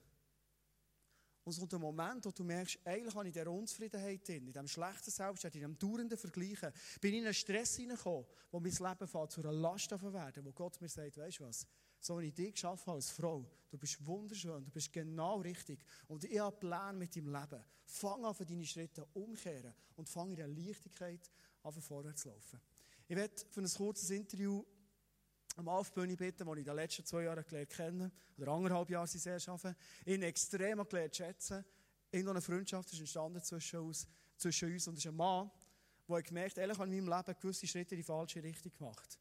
Und 1.43 1.53
so 1.53 1.65
der 1.65 1.79
Moment, 1.79 2.24
wo 2.25 2.31
du 2.31 2.43
merkst, 2.43 2.79
eigentlich 2.86 3.15
habe 3.15 3.27
ich 3.27 3.36
in 3.36 3.41
dieser 3.41 3.51
Unzufriedenheit 3.51 4.27
drin, 4.27 4.46
in 4.46 4.53
diesem 4.53 4.67
schlechten 4.67 5.10
Selbstwert, 5.10 5.55
in 5.55 5.62
diesem 5.62 5.79
dauernden 5.79 6.17
Vergleichen, 6.17 6.72
bin 7.00 7.13
ich 7.13 7.20
in 7.20 7.25
einen 7.25 7.34
Stress 7.34 7.77
hineingekommen, 7.77 8.25
wo 8.51 8.60
mein 8.60 8.72
Leben 8.72 9.29
zu 9.29 9.41
einer 9.41 9.51
Last 9.51 9.91
werden, 9.91 10.46
wo 10.46 10.51
Gott 10.51 10.79
mir 10.79 10.89
sagt, 10.89 11.17
weißt 11.17 11.39
du 11.39 11.46
was, 11.46 11.65
so 12.01 12.20
wie 12.20 12.27
ich 12.27 12.34
dich 12.34 12.53
geschaffen 12.53 12.88
habe 12.88 12.98
als 12.98 13.12
Frau, 13.12 13.46
du 13.70 13.77
bist 13.77 14.03
wunderschön, 14.05 14.65
du 14.65 14.72
bist 14.72 14.91
genau 14.91 15.39
richtig 15.39 15.86
und 16.08 16.24
ich 16.25 16.39
habe 16.39 16.58
Pläne 16.58 16.93
mit 16.93 17.15
deinem 17.15 17.31
Leben. 17.31 17.63
Fang 17.86 18.25
an, 18.25 18.36
deine 18.38 18.65
Schritte 18.65 19.05
umkehren 19.13 19.74
und 19.96 20.10
fang 20.10 20.31
in 20.31 20.36
der 20.36 20.48
Leichtigkeit 20.48 21.31
an, 21.62 21.74
vorwärts 21.74 22.24
zu 22.24 22.29
laufen. 22.29 22.60
Ich 23.08 23.15
werde 23.15 23.36
für 23.50 23.62
ein 23.62 23.70
kurzes 23.70 24.10
Interview 24.10 24.63
am 25.58 25.67
Aufbühne 25.67 26.15
bitten, 26.15 26.46
den 26.46 26.53
ich 26.53 26.60
in 26.60 26.65
den 26.65 26.75
letzten 26.75 27.05
zwei 27.05 27.24
Jahren 27.24 27.46
gelernt 27.46 27.70
kenne, 27.70 28.12
oder 28.38 28.51
anderthalb 28.51 28.89
Jahre 28.89 29.08
sie 29.08 29.20
sehr 29.20 29.38
arbeiten, 29.48 29.75
ihn 30.05 30.24
extrem 30.24 30.84
gelernt 30.88 31.15
schätzen. 31.15 31.63
Irgendwo 32.10 32.31
eine 32.31 32.41
Freundschaft 32.41 32.91
ist 32.93 33.00
entstanden 33.00 33.43
zwischen 33.43 33.79
uns, 33.79 34.08
zwischen 34.38 34.74
uns 34.74 34.88
und 34.88 34.96
es 34.96 35.05
ist 35.05 35.12
ein 35.12 35.15
Mann, 35.15 35.51
der 36.08 36.24
gemerkt 36.24 36.58
hat, 36.58 36.63
er 36.63 36.70
hat 36.70 36.88
in 36.88 37.05
meinem 37.05 37.17
Leben 37.17 37.39
gewisse 37.39 37.67
Schritte 37.67 37.96
in 37.96 38.01
die 38.01 38.05
falsche 38.05 38.41
Richtung 38.41 38.74
gemacht. 38.74 39.20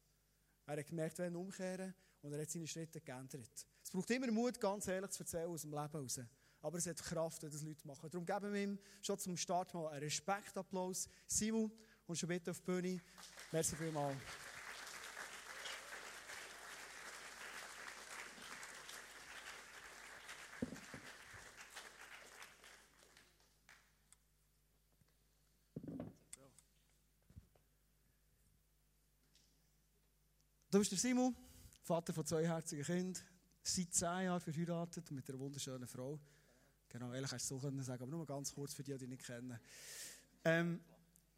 Er 0.65 0.77
hat 0.77 0.87
gemerkt, 0.87 1.19
wenn 1.19 1.35
umkehren 1.35 1.93
und 2.21 2.33
er 2.33 2.41
hat 2.41 2.49
seine 2.49 2.67
Schritte 2.67 3.01
geändert. 3.01 3.49
Es 3.83 3.89
braucht 3.89 4.09
immer 4.11 4.31
Mut, 4.31 4.59
ganz 4.59 4.87
ehrlich 4.87 5.11
zu 5.11 5.23
erzählen 5.23 5.49
aus 5.49 5.61
dem 5.61 5.71
Leben 5.71 5.91
heraus. 5.91 6.19
Aber 6.61 6.77
es 6.77 6.85
hat 6.85 6.97
Kraft, 6.97 7.41
wenn 7.41 7.51
das 7.51 7.63
Leute 7.63 7.87
machen. 7.87 8.09
Darum 8.09 8.25
geben 8.25 8.53
wir 8.53 8.61
ihm 8.61 8.79
schon 9.01 9.17
zum 9.17 9.35
Start 9.35 9.73
mal 9.73 9.87
einen 9.87 10.03
Respektapplaus. 10.03 11.09
Simon, 11.25 11.71
und 12.05 12.15
schon 12.15 12.29
bitte 12.29 12.51
auf 12.51 12.59
die 12.59 12.65
Bühne. 12.65 13.01
Merci 13.51 13.75
vielmals. 13.75 14.17
Du 30.69 30.79
bist 30.79 30.89
der 30.89 30.99
Simon, 30.99 31.35
Vater 31.81 32.13
von 32.13 32.25
zwei 32.25 32.47
herzigen 32.47 32.85
Kindern, 32.85 33.23
seit 33.63 33.93
zehn 33.93 34.25
Jahren 34.25 34.39
verheiratet 34.39 35.09
mit 35.11 35.27
einer 35.29 35.39
wunderschönen 35.39 35.87
Frau. 35.87 36.19
Genau, 36.89 37.13
ehrlich 37.13 37.31
hast 37.31 37.49
du 37.49 37.55
so 37.55 37.61
können 37.61 37.81
sagen, 37.83 38.03
aber 38.03 38.11
nur 38.11 38.25
ganz 38.25 38.53
kurz 38.53 38.73
für 38.73 38.83
die, 38.83 38.97
die 38.97 39.07
nicht 39.07 39.23
kennen. 39.23 39.59
Ähm, 40.43 40.81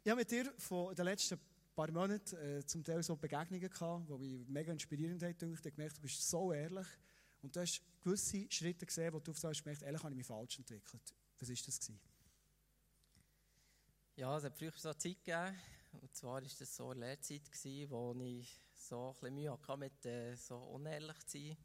ich 0.02 0.10
habe 0.10 0.20
mit 0.20 0.30
dir 0.30 0.52
von 0.58 0.94
den 0.94 1.04
letzten 1.04 1.38
paar 1.74 1.90
Monaten 1.90 2.36
äh, 2.36 2.66
zum 2.66 2.84
Teil 2.84 3.02
so 3.02 3.16
Begegnungen 3.16 3.70
gehabt, 3.70 4.08
die 4.08 4.18
mich 4.18 4.48
mega 4.48 4.72
inspirierend 4.72 5.22
haben. 5.22 5.34
Ich 5.52 5.58
habe 5.58 5.70
gemerkt, 5.70 5.96
du 5.96 6.02
bist 6.02 6.28
so 6.28 6.52
ehrlich 6.52 6.86
und 7.42 7.54
du 7.54 7.60
hast 7.60 7.82
gewisse 8.02 8.46
Schritte 8.50 8.86
gesehen, 8.86 9.12
wo 9.12 9.20
du 9.20 9.30
auf 9.30 9.42
hast 9.42 9.62
gemerkt, 9.62 9.82
ehrlich 9.82 10.02
habe 10.02 10.12
ich 10.12 10.18
mich 10.18 10.26
falsch 10.26 10.58
entwickelt. 10.58 11.14
Was 11.38 11.48
war 11.48 11.54
das? 11.54 11.80
Gewesen? 11.80 12.00
Ja, 14.16 14.36
es 14.36 14.44
hat 14.44 14.56
früher 14.56 14.72
so 14.76 14.88
eine 14.88 14.98
Zeit 14.98 15.24
gegeben, 15.24 15.56
und 16.00 16.14
zwar 16.14 16.34
war 16.34 16.42
das 16.42 16.76
so 16.76 16.90
eine 16.90 17.00
Lehrzeit, 17.00 17.42
wo 17.90 18.14
ich 18.20 18.60
so 18.84 19.08
ein 19.08 19.14
bisschen 19.14 19.34
Mühe 19.34 19.50
hatte, 19.50 19.76
mit 19.76 20.06
äh, 20.06 20.34
so 20.34 20.56
unehrlich 20.56 21.18
zu 21.26 21.38
sein. 21.38 21.56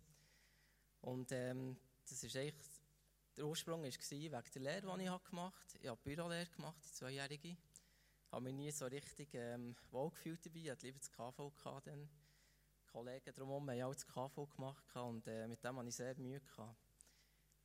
Und 1.02 1.32
ähm, 1.32 1.78
das 2.08 2.24
ist 2.24 2.36
eigentlich, 2.36 2.56
der 3.36 3.46
Ursprung 3.46 3.84
war 3.84 3.90
wegen 3.90 4.32
der 4.32 4.62
Lehre, 4.62 4.98
die 4.98 5.04
ich 5.04 5.30
gemacht 5.30 5.74
habe. 5.74 5.84
Ich 5.84 5.90
habe 5.90 6.02
Bürolehre 6.04 6.48
gemacht, 6.48 6.84
die 6.86 6.92
zweijährige. 6.92 7.50
Ich 7.50 8.32
habe 8.32 8.44
mich 8.44 8.54
nie 8.54 8.72
so 8.72 8.86
richtig 8.86 9.34
ähm, 9.34 9.76
wohlgefühlt 9.92 10.46
dabei. 10.46 10.60
Ich 10.60 10.70
hatte 10.72 10.86
lieber 10.86 11.00
das 11.00 11.12
KV 11.12 11.52
gehabt, 11.52 11.88
dann. 11.88 12.10
Die 12.82 12.92
Kollegen 12.92 13.34
drumherum 13.36 13.70
haben 13.70 13.84
auch 13.84 13.94
das 13.94 14.08
KV 14.08 14.48
gemacht 14.48 14.96
und 14.96 15.28
äh, 15.28 15.48
mit 15.48 15.64
dem 15.64 15.78
hatte 15.78 15.90
ich 15.90 15.96
sehr 15.96 16.18
Mühe. 16.18 16.40
Gehabt. 16.40 16.76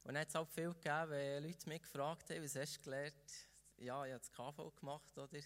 Und 0.02 0.14
dann 0.14 0.18
hat 0.18 0.28
es 0.28 0.34
halt 0.34 0.50
viel 0.50 0.74
gegeben, 0.74 1.10
wenn 1.10 1.44
Leute 1.44 1.68
mich 1.68 1.82
gefragt 1.82 2.28
haben, 2.28 2.42
was 2.42 2.56
hast 2.56 2.76
du 2.76 2.82
gelernt? 2.82 3.48
Ja, 3.78 4.04
ich 4.04 4.12
habe 4.12 4.20
das 4.20 4.30
KV 4.30 4.70
gemacht, 4.78 5.16
oder? 5.16 5.40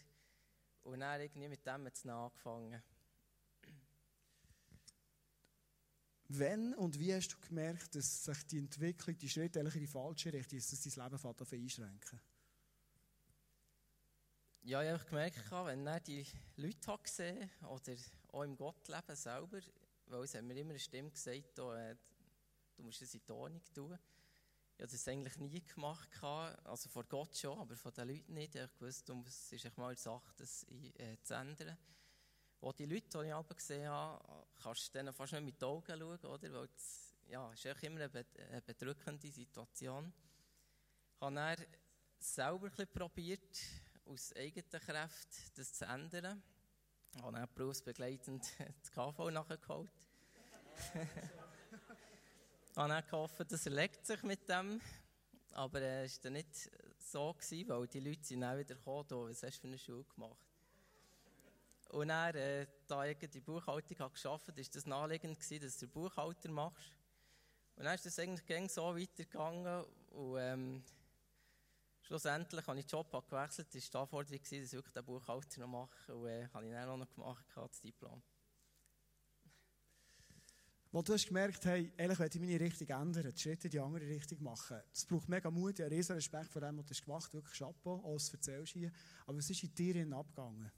Und 0.82 1.00
dann 1.00 1.20
irgendwie 1.20 1.48
mit 1.48 1.64
dem 1.64 1.86
jetzt 1.86 2.06
angefangen. 2.06 2.82
Wann 6.30 6.74
und 6.74 6.98
wie 6.98 7.14
hast 7.14 7.28
du 7.28 7.36
gemerkt, 7.40 7.94
dass 7.94 8.24
sich 8.24 8.46
die 8.46 8.58
Entwicklung, 8.58 9.16
die 9.16 9.30
Schritte 9.30 9.60
in 9.60 9.70
die 9.70 9.86
falsche 9.86 10.30
Richtung 10.30 10.58
ist, 10.58 10.70
dass 10.70 10.82
dein 10.82 11.04
Leben 11.04 11.18
fängt 11.18 11.52
einschränken? 11.52 12.20
Ja, 14.60 14.82
ich 14.82 14.90
habe 14.90 15.04
gemerkt, 15.04 15.50
wenn 15.50 15.86
er 15.86 16.00
die 16.00 16.26
Leute 16.56 16.98
gesehen 17.02 17.50
oder 17.62 17.94
auch 18.32 18.42
im 18.42 18.56
Gottleben 18.56 19.16
selber, 19.16 19.60
weil 20.06 20.24
es 20.24 20.34
hat 20.34 20.42
mir 20.44 20.56
immer 20.56 20.70
eine 20.70 20.78
Stimme 20.78 21.10
gesagt, 21.10 21.58
äh, 21.58 21.96
du 22.76 22.82
musst 22.82 23.00
es 23.00 23.14
in 23.14 23.22
die 23.26 23.32
Ordnung 23.32 23.62
tun. 23.72 23.98
Ich 24.76 24.82
habe 24.82 24.92
das 24.92 25.08
eigentlich 25.08 25.38
nie 25.38 25.64
gemacht, 25.64 26.08
also 26.22 26.90
vor 26.90 27.04
Gott 27.04 27.36
schon, 27.38 27.58
aber 27.58 27.74
von 27.74 27.92
den 27.94 28.08
Leuten 28.08 28.34
nicht. 28.34 28.54
Ich 28.54 28.80
wusste, 28.80 29.16
es 29.26 29.50
ist 29.50 29.78
mal 29.78 29.88
eine 29.88 29.96
Sache, 29.96 30.34
das 30.36 30.66
äh, 30.98 31.16
zu 31.22 31.34
ändern. 31.34 31.78
Wo 32.60 32.72
die 32.72 32.86
Leute, 32.86 33.22
die 33.22 33.28
ich 33.28 33.56
gesehen 33.56 33.88
habe, 33.88 34.46
kannst 34.60 34.88
du 34.88 34.98
denen 34.98 35.12
fast 35.12 35.32
nicht 35.32 35.44
mit 35.44 35.60
den 35.60 35.68
Augen 35.68 35.86
schauen, 35.86 36.18
oder? 36.24 36.52
Weil 36.52 36.68
es, 36.74 37.14
ja, 37.26 37.52
ist 37.52 37.64
immer 37.64 38.00
eine, 38.00 38.62
bedrückende 38.62 39.30
Situation. 39.30 40.12
Ich 41.16 41.22
habe 41.22 41.34
dann 41.34 41.56
selber 42.18 42.70
ein 42.76 42.88
probiert, 42.88 43.58
aus 44.06 44.34
eigenen 44.34 44.80
Kräften 44.80 45.52
das 45.54 45.72
zu 45.72 45.84
ändern. 45.84 46.42
Ich 47.14 47.22
habe 47.22 47.38
dann 47.38 47.48
berufsbegleitend 47.54 48.44
das 48.80 48.90
KV 48.90 49.30
nachgeholt. 49.30 49.90
ich 50.94 52.76
habe 52.76 52.88
dann 52.88 53.04
gehofft, 53.04 53.52
das 53.52 53.66
erlegt 53.66 54.04
sich 54.04 54.22
mit 54.22 54.48
dem. 54.48 54.80
Aber 55.52 55.80
es 55.80 56.16
war 56.16 56.22
dann 56.24 56.32
nicht 56.34 56.70
so, 56.98 57.34
weil 57.66 57.86
die 57.88 58.00
Leute 58.00 58.24
sind 58.24 58.40
dann 58.40 58.58
wieder 58.58 58.74
gekommen, 58.74 59.28
was 59.28 59.42
hast 59.42 59.56
du 59.56 59.60
für 59.60 59.66
eine 59.68 59.78
Schule 59.78 60.04
gemacht? 60.04 60.47
Und 61.88 62.08
dann, 62.08 62.34
äh, 62.34 62.66
da 62.86 63.06
ich 63.06 63.18
die 63.18 63.40
Buchhaltung 63.40 63.96
gearbeitet 63.96 64.24
habe, 64.24 64.56
war 64.56 64.64
das 64.72 64.86
naheliegend, 64.86 65.38
gewesen, 65.38 65.62
dass 65.62 65.78
du 65.78 65.88
Buchhalter 65.88 66.50
machst. 66.50 66.92
Und 67.76 67.84
dann 67.84 67.94
ist 67.94 68.04
das 68.04 68.18
eigentlich 68.18 68.72
so 68.72 68.94
weitergegangen. 68.96 69.84
Und 70.10 70.38
ähm, 70.38 70.84
schlussendlich 72.02 72.66
habe 72.66 72.78
ich 72.78 72.86
den 72.86 72.90
Job 72.90 73.10
gewechselt. 73.30 73.68
Das 73.72 73.82
war 73.82 73.90
die 73.90 73.96
Anforderung, 73.96 74.40
dass 74.40 74.52
ich 74.52 74.72
wirklich 74.72 74.92
den 74.92 75.04
Buchhalter 75.04 75.60
noch 75.60 75.68
mache. 75.68 76.14
Und 76.14 76.28
äh, 76.28 76.48
habe 76.48 76.66
ich 76.66 76.72
dann 76.72 76.88
auch 76.88 76.96
noch 76.98 77.08
gemacht, 77.08 77.44
das 77.54 77.80
Diplom. 77.80 78.22
Wo 80.90 81.02
du 81.02 81.12
hast 81.12 81.26
gemerkt, 81.26 81.64
hey, 81.66 81.92
ehrlich, 81.98 82.18
ich 82.18 82.40
meine 82.40 82.60
Richtung 82.60 82.88
ändern, 82.88 83.32
die 83.32 83.40
Schritte 83.40 83.68
in 83.68 83.70
die 83.70 83.80
andere 83.80 84.06
Richtung 84.06 84.42
machen. 84.42 84.80
Es 84.90 85.04
braucht 85.04 85.28
mega 85.28 85.50
Mut, 85.50 85.78
ich 85.78 85.84
habe 85.84 85.94
riesen 85.94 86.14
Respekt 86.14 86.50
vor 86.50 86.62
dem, 86.62 86.78
was 86.78 86.86
du 86.86 86.94
gemacht 87.04 87.24
hast, 87.24 87.34
wirklich 87.34 87.58
Chapeau, 87.58 88.02
alles 88.04 88.32
erzählst 88.32 88.72
hier. 88.72 88.90
Aber 89.26 89.36
was 89.36 89.50
ist 89.50 89.62
in 89.62 89.74
dir 89.74 90.16
abgegangen? 90.16 90.72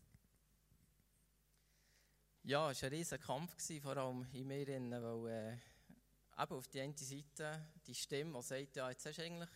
Ja, 2.42 2.70
es 2.70 2.82
war 2.82 2.88
ein 2.88 2.94
riesiger 2.94 3.18
Kampf, 3.18 3.54
vor 3.82 3.96
allem 3.98 4.26
in 4.32 4.46
mir, 4.48 4.66
weil 4.66 5.30
äh, 5.30 6.42
eben 6.42 6.52
auf 6.54 6.68
die 6.68 6.80
eine 6.80 6.96
Seite 6.96 7.68
die 7.86 7.94
Stimme, 7.94 8.38
die 8.38 8.42
sagt, 8.42 8.76
ja, 8.76 8.88
jetzt 8.88 9.04
hast 9.04 9.18
du 9.18 9.22
eigentlich 9.22 9.50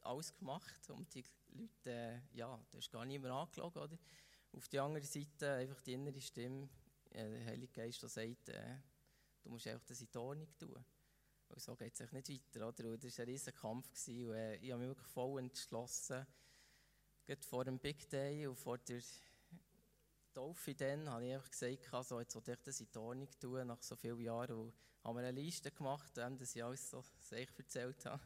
alles 0.00 0.34
gemacht 0.34 0.88
und 0.88 1.14
die 1.14 1.22
Leute, 1.48 1.90
äh, 1.90 2.20
ja, 2.32 2.58
du 2.70 2.78
hast 2.78 2.90
gar 2.90 3.04
mehr 3.04 3.30
angeschaut, 3.30 3.76
oder? 3.76 3.98
Auf 4.52 4.66
die 4.68 4.80
andere 4.80 5.04
Seite 5.04 5.52
einfach 5.52 5.82
die 5.82 5.92
innere 5.92 6.20
Stimme, 6.22 6.70
äh, 7.10 7.28
der 7.28 7.44
Heilige 7.44 7.72
Geist, 7.72 8.00
der 8.00 8.08
sagt, 8.08 8.48
äh, 8.48 8.78
du 9.42 9.50
musst 9.50 9.66
einfach 9.66 9.84
das 9.84 10.00
in 10.00 10.08
die 10.10 10.18
Ordnung 10.18 10.48
tun. 10.58 10.82
Weil 11.48 11.60
so 11.60 11.76
geht 11.76 12.00
es 12.00 12.12
nicht 12.12 12.30
weiter, 12.30 12.66
oder? 12.66 12.92
Und 12.92 13.04
das 13.04 13.18
war 13.18 13.26
ein 13.26 13.30
riesiger 13.30 13.52
Kampf 13.52 13.90
gewesen, 13.90 14.26
und 14.26 14.34
äh, 14.36 14.56
ich 14.56 14.72
habe 14.72 14.80
mich 14.80 14.88
wirklich 14.88 15.08
voll 15.08 15.38
entschlossen, 15.38 16.26
gerade 17.26 17.42
vor 17.42 17.66
dem 17.66 17.78
Big 17.78 18.08
Day 18.08 18.46
und 18.46 18.56
vor 18.56 18.78
der 18.78 19.02
Taufe 20.32 20.74
dann 20.74 21.08
habe 21.08 21.26
ich 21.26 21.34
einfach 21.34 21.50
gesagt, 21.50 21.92
also, 21.92 22.20
jetzt 22.20 22.34
wollte 22.34 22.52
ich 22.52 22.62
das 22.62 22.80
in 22.80 22.90
die 22.92 22.98
Ordnung 22.98 23.28
tun, 23.40 23.66
nach 23.66 23.82
so 23.82 23.96
vielen 23.96 24.20
Jahren. 24.20 24.56
Und 24.56 24.74
habe 25.02 25.20
mir 25.20 25.28
eine 25.28 25.40
Liste 25.40 25.70
gemacht, 25.70 26.16
dass 26.16 26.54
ich 26.54 26.62
alles 26.64 26.90
so 26.90 27.02
sehr 27.20 27.46
erzählt 27.56 28.04
habe. 28.06 28.22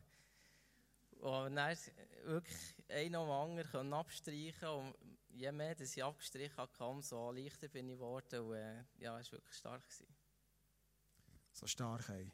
Und 1.20 1.56
dann 1.56 1.76
wirklich 2.24 2.74
ein 2.88 3.12
nach 3.12 3.22
dem 3.22 3.30
anderen 3.30 3.92
abstreichen 3.94 4.68
und 4.68 4.94
je 5.30 5.50
mehr 5.52 5.74
dass 5.74 5.96
ich 5.96 6.04
abgestrichen 6.04 6.56
habe, 6.56 6.84
umso 6.84 7.30
leichter 7.30 7.68
bin 7.68 7.88
ich 7.88 7.94
geworden 7.94 8.40
und 8.40 8.54
äh, 8.54 8.84
ja, 8.98 9.18
es 9.18 9.32
war 9.32 9.38
wirklich 9.38 9.56
stark. 9.56 9.82
Gewesen. 9.84 10.06
So 11.52 11.66
stark, 11.66 12.08
ey. 12.10 12.30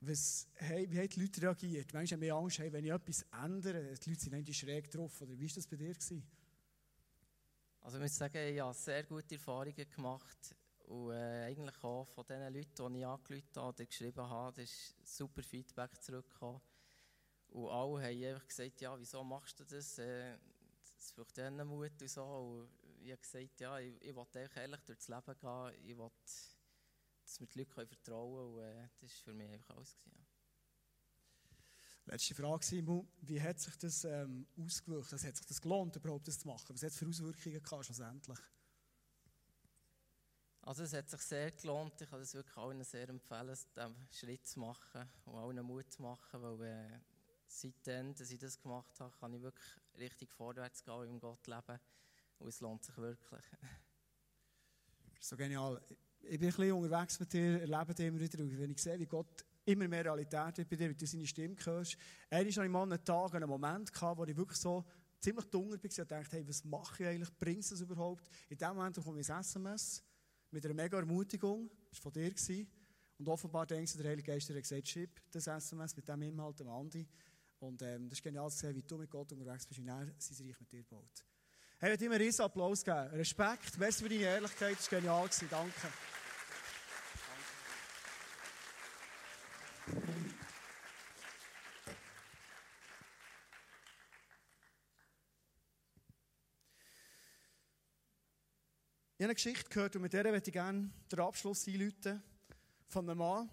Was, 0.00 0.46
hey, 0.56 0.90
wie 0.90 0.98
haben 0.98 1.08
die 1.08 1.20
Leute 1.20 1.42
reagiert? 1.42 1.94
Manchmal 1.94 2.18
haben 2.18 2.22
wir 2.22 2.34
Angst, 2.34 2.58
hey, 2.58 2.72
wenn 2.72 2.84
ich 2.84 2.92
etwas 2.92 3.22
ändere, 3.42 3.94
die 3.94 4.10
Leute 4.10 4.20
sind 4.20 4.54
schräg 4.54 4.90
drauf. 4.90 5.22
Oder 5.22 5.32
wie 5.38 5.48
war 5.48 5.54
das 5.54 5.66
bei 5.66 5.76
dir? 5.76 5.94
Gewesen? 5.94 6.22
Also 7.84 7.98
ich 7.98 8.02
muss 8.02 8.16
sagen, 8.16 8.38
ich 8.38 8.58
habe 8.60 8.72
sehr 8.72 9.04
gute 9.04 9.34
Erfahrungen 9.34 9.90
gemacht. 9.94 10.56
Und 10.86 11.12
äh, 11.12 11.44
eigentlich 11.44 11.84
auch 11.84 12.06
von 12.06 12.24
den 12.26 12.54
Leuten, 12.54 12.94
die 12.94 13.00
ich 13.00 13.06
angerufen 13.06 13.50
habe 13.56 13.68
oder 13.68 13.84
geschrieben 13.84 14.30
habe, 14.30 14.62
ist 14.62 14.94
super 15.04 15.42
Feedback 15.42 16.02
zurückgekommen. 16.02 16.62
Und 17.48 17.68
alle 17.68 18.02
haben 18.02 18.24
einfach 18.24 18.48
gesagt, 18.48 18.80
ja, 18.80 18.98
wieso 18.98 19.22
machst 19.22 19.60
du 19.60 19.64
das? 19.64 19.98
Äh, 19.98 20.38
das 20.96 21.12
braucht 21.12 21.38
einen 21.38 21.68
Mut 21.68 22.00
und 22.00 22.08
so. 22.08 22.24
Und 22.24 22.70
ich 23.02 23.10
habe 23.12 23.20
gesagt, 23.20 23.60
ja, 23.60 23.78
ich, 23.78 24.00
ich 24.00 24.16
will 24.16 24.50
ehrlich 24.54 24.80
durchs 24.80 25.08
Leben 25.08 25.38
gehen. 25.38 25.72
Ich 25.84 25.98
will, 25.98 26.10
dass 27.22 27.40
mir 27.40 27.46
die 27.48 27.58
Leute 27.58 27.86
vertrauen 27.86 28.54
können. 28.54 28.54
Und 28.54 28.62
äh, 28.62 28.88
das 28.98 29.10
war 29.10 29.24
für 29.24 29.34
mich 29.34 29.50
einfach 29.50 29.76
alles. 29.76 29.94
Gewesen, 29.98 30.16
ja. 30.16 30.23
Letzte 32.06 32.34
Frage, 32.34 32.64
Simon. 32.64 33.08
Wie 33.22 33.40
hat 33.40 33.58
sich 33.58 33.76
das 33.76 34.04
ähm, 34.04 34.46
ausgewirkt? 34.58 35.12
Also, 35.12 35.26
hat 35.26 35.36
sich 35.36 35.46
das 35.46 35.60
gelohnt, 35.60 35.96
überhaupt 35.96 36.28
das 36.28 36.38
zu 36.38 36.48
machen? 36.48 36.74
Was 36.74 36.82
hat 36.82 36.90
es 36.90 36.98
für 36.98 37.08
Auswirkungen 37.08 37.62
gehabt, 37.62 37.84
schlussendlich? 37.86 38.38
Also 40.66 40.82
es 40.84 40.94
hat 40.94 41.10
sich 41.10 41.20
sehr 41.20 41.50
gelohnt. 41.50 42.00
Ich 42.00 42.08
kann 42.08 42.22
es 42.22 42.32
wirklich 42.32 42.56
allen 42.56 42.82
sehr 42.84 43.06
empfehlen, 43.10 43.54
diesen 43.76 43.96
Schritt 44.10 44.46
zu 44.46 44.60
machen 44.60 45.06
und 45.26 45.34
allen 45.34 45.62
Mut 45.62 45.92
zu 45.92 46.00
machen, 46.00 46.42
weil 46.42 46.62
äh, 46.62 47.00
seitdem, 47.46 48.14
dass 48.14 48.30
ich 48.30 48.38
das 48.38 48.58
gemacht 48.58 48.98
habe, 48.98 49.14
kann 49.20 49.34
ich 49.34 49.42
wirklich 49.42 49.66
richtig 49.98 50.32
vorwärts 50.32 50.82
gehen 50.82 51.08
im 51.08 51.20
Gott 51.20 51.46
leben 51.46 51.78
und 52.38 52.48
es 52.48 52.60
lohnt 52.60 52.82
sich 52.82 52.96
wirklich. 52.96 53.44
so 55.20 55.36
genial. 55.36 55.82
Ich 56.22 56.38
bin 56.38 56.48
ein 56.48 56.56
bisschen 56.56 56.72
unterwegs 56.72 57.20
mit 57.20 57.32
dir, 57.34 57.60
erlebe 57.60 58.02
immer 58.02 58.20
wieder, 58.20 58.38
wenn 58.38 58.70
ich 58.70 58.82
sehe, 58.82 58.98
wie 58.98 59.06
Gott 59.06 59.44
immer 59.64 59.88
mehr 59.88 60.04
Realität 60.04 60.58
wird 60.58 60.68
bei 60.68 60.76
dir, 60.76 60.90
wie 60.90 60.94
du 60.94 61.06
seine 61.06 61.26
Stimme 61.26 61.56
hörst. 61.64 61.96
Einmal 62.30 62.52
hatte 62.52 62.64
ich 62.64 62.70
mal 62.70 62.82
einen 62.82 63.04
Tag, 63.04 63.34
einen 63.34 63.48
Moment, 63.48 63.92
gehabt, 63.92 64.18
wo 64.18 64.24
ich 64.24 64.36
wirklich 64.36 64.58
so 64.58 64.84
ziemlich 65.20 65.46
dunkel 65.46 65.82
war 65.82 66.02
und 66.02 66.10
dachte, 66.10 66.36
hey, 66.36 66.46
was 66.46 66.64
mache 66.64 67.02
ich 67.02 67.08
eigentlich, 67.08 67.38
bringt 67.38 67.70
das 67.70 67.80
überhaupt? 67.80 68.28
In 68.48 68.58
dem 68.58 68.68
Moment 68.68 68.94
bekomme 68.94 69.20
ich 69.20 69.30
ein 69.30 69.40
SMS 69.40 70.02
mit 70.50 70.64
einer 70.64 70.74
mega 70.74 70.98
Ermutigung, 70.98 71.70
das 71.90 71.98
war 71.98 72.02
von 72.04 72.12
dir. 72.12 72.30
Gewesen. 72.30 72.68
Und 73.18 73.28
offenbar 73.28 73.66
denkst 73.66 73.92
du, 73.92 73.98
der 73.98 74.10
Heilige 74.10 74.32
Geist 74.32 74.48
hat 74.50 74.56
gesagt, 74.56 74.88
schreib 74.88 75.10
das 75.30 75.46
SMS 75.46 75.96
mit 75.96 76.08
dem 76.08 76.22
Inhalt 76.22 76.58
dem 76.60 76.68
Andi. 76.68 77.06
Und 77.60 77.80
ähm, 77.82 78.08
das 78.08 78.18
ist 78.18 78.22
genial 78.22 78.50
zu 78.50 78.58
sehen, 78.58 78.74
wie 78.74 78.82
du 78.82 78.98
mit 78.98 79.10
Gott 79.10 79.32
unterwegs 79.32 79.66
bist 79.66 79.80
und 79.80 79.88
er 79.88 80.12
sein 80.18 80.46
Reich 80.46 80.60
mit 80.60 80.72
dir 80.72 80.84
baut. 80.84 81.24
Hey, 81.78 81.94
ich 81.94 82.00
immer 82.02 82.16
einen 82.16 82.40
Applaus 82.40 82.84
geben. 82.84 83.08
Respekt, 83.12 83.78
merci 83.78 84.02
für 84.02 84.08
deine 84.08 84.22
Ehrlichkeit, 84.22 84.76
das 84.76 84.90
war 84.90 85.00
genial. 85.00 85.24
Gewesen. 85.24 85.48
Danke. 85.50 85.88
Habe 99.24 99.30
eine 99.30 99.36
Geschichte 99.36 99.70
gehört 99.70 99.96
und 99.96 100.02
mit 100.02 100.12
der 100.12 100.30
möchte 100.30 100.50
ich 100.50 100.52
gerne 100.52 100.90
den 101.10 101.20
Abschluss 101.20 101.66
einläuten. 101.66 102.22
Von 102.88 103.08
einem 103.08 103.18
Mann 103.18 103.50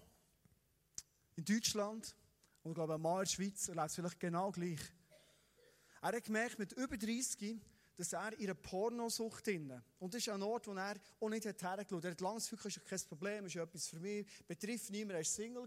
in 1.34 1.46
Deutschland 1.46 2.14
und 2.62 2.72
ich 2.72 2.74
glaube, 2.74 2.94
ein 2.94 3.00
Mann 3.00 3.20
in 3.20 3.24
der 3.24 3.30
Schweiz 3.30 3.68
erlebt 3.68 3.86
es 3.86 3.94
vielleicht 3.94 4.20
genau 4.20 4.50
gleich. 4.50 4.80
Er 6.02 6.12
hat 6.12 6.24
gemerkt, 6.24 6.58
mit 6.58 6.72
über 6.72 6.98
30, 6.98 7.58
dass 7.96 8.12
er 8.12 8.34
in 8.34 8.44
einer 8.44 8.54
Pornosucht 8.54 9.46
drin 9.46 9.82
Und 9.98 10.12
das 10.12 10.20
ist 10.20 10.28
ein 10.28 10.42
Ort, 10.42 10.66
wo 10.66 10.72
er 10.72 10.96
auch 11.20 11.28
nicht 11.30 11.46
hergeschaut 11.46 11.90
hat. 11.90 12.04
Er 12.04 12.10
hat 12.10 12.20
lange 12.20 12.34
das 12.34 12.50
Gefühl, 12.50 12.68
ist 12.68 12.84
kein 12.84 13.00
Problem, 13.08 13.46
ist 13.46 13.56
etwas 13.56 13.88
für 13.88 14.00
mich, 14.00 14.26
betrifft 14.46 14.90
niemand, 14.90 15.12
er 15.12 15.18
war 15.18 15.24
Single. 15.24 15.62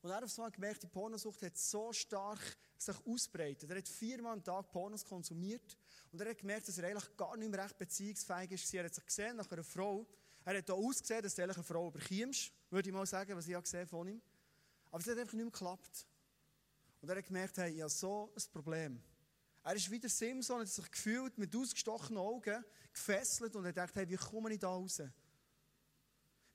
Und 0.00 0.10
er 0.10 0.16
hat 0.22 0.52
gemerkt, 0.54 0.82
die 0.82 0.86
Pornosucht 0.86 1.42
hat 1.42 1.58
so 1.58 1.92
stark 1.92 2.40
sich 2.78 2.96
ausbreitet. 3.06 3.68
Er 3.68 3.76
hat 3.76 3.88
viermal 3.88 4.32
am 4.32 4.42
Tag 4.42 4.70
Pornos 4.70 5.04
konsumiert. 5.04 5.76
Und 6.16 6.22
er 6.22 6.30
hat 6.30 6.38
gemerkt, 6.38 6.66
dass 6.66 6.78
er 6.78 6.88
eigentlich 6.88 7.14
gar 7.14 7.36
nicht 7.36 7.50
mehr 7.50 7.62
recht 7.62 7.76
beziehungsfähig 7.76 8.50
ist. 8.52 8.72
Er 8.72 8.84
hat 8.84 8.94
sich 8.94 9.04
gesehen 9.04 9.36
nach 9.36 9.52
einer 9.52 9.62
Frau. 9.62 10.06
Er 10.46 10.56
hat 10.56 10.70
auch 10.70 10.78
ausgesehen, 10.78 11.22
dass 11.22 11.34
du 11.34 11.42
eine 11.42 11.52
Frau 11.52 11.88
überkommst, 11.88 12.52
würde 12.70 12.88
ich 12.88 12.94
mal 12.94 13.04
sagen, 13.04 13.36
was 13.36 13.46
ich 13.46 13.54
gesehen 13.54 13.86
von 13.86 14.08
ihm. 14.08 14.22
Aber 14.90 14.98
es 14.98 15.06
hat 15.06 15.18
einfach 15.18 15.34
nicht 15.34 15.44
mehr 15.44 15.52
geklappt. 15.52 16.06
Und 17.02 17.10
er 17.10 17.16
hat 17.16 17.26
gemerkt, 17.26 17.58
hey, 17.58 17.74
ich 17.74 17.82
habe 17.82 17.90
so 17.90 18.32
ein 18.34 18.42
Problem. 18.50 19.02
Er 19.62 19.74
ist 19.74 19.90
wieder 19.90 20.08
Simson, 20.08 20.60
hat 20.60 20.68
sich 20.68 20.90
gefühlt 20.90 21.36
mit 21.36 21.54
ausgestochenen 21.54 22.16
Augen 22.16 22.64
gefesselt 22.94 23.54
und 23.54 23.66
er 23.66 23.74
dachte, 23.74 24.00
hey, 24.00 24.08
wie 24.08 24.16
komme 24.16 24.54
ich 24.54 24.58
da 24.58 24.68
raus? 24.68 25.02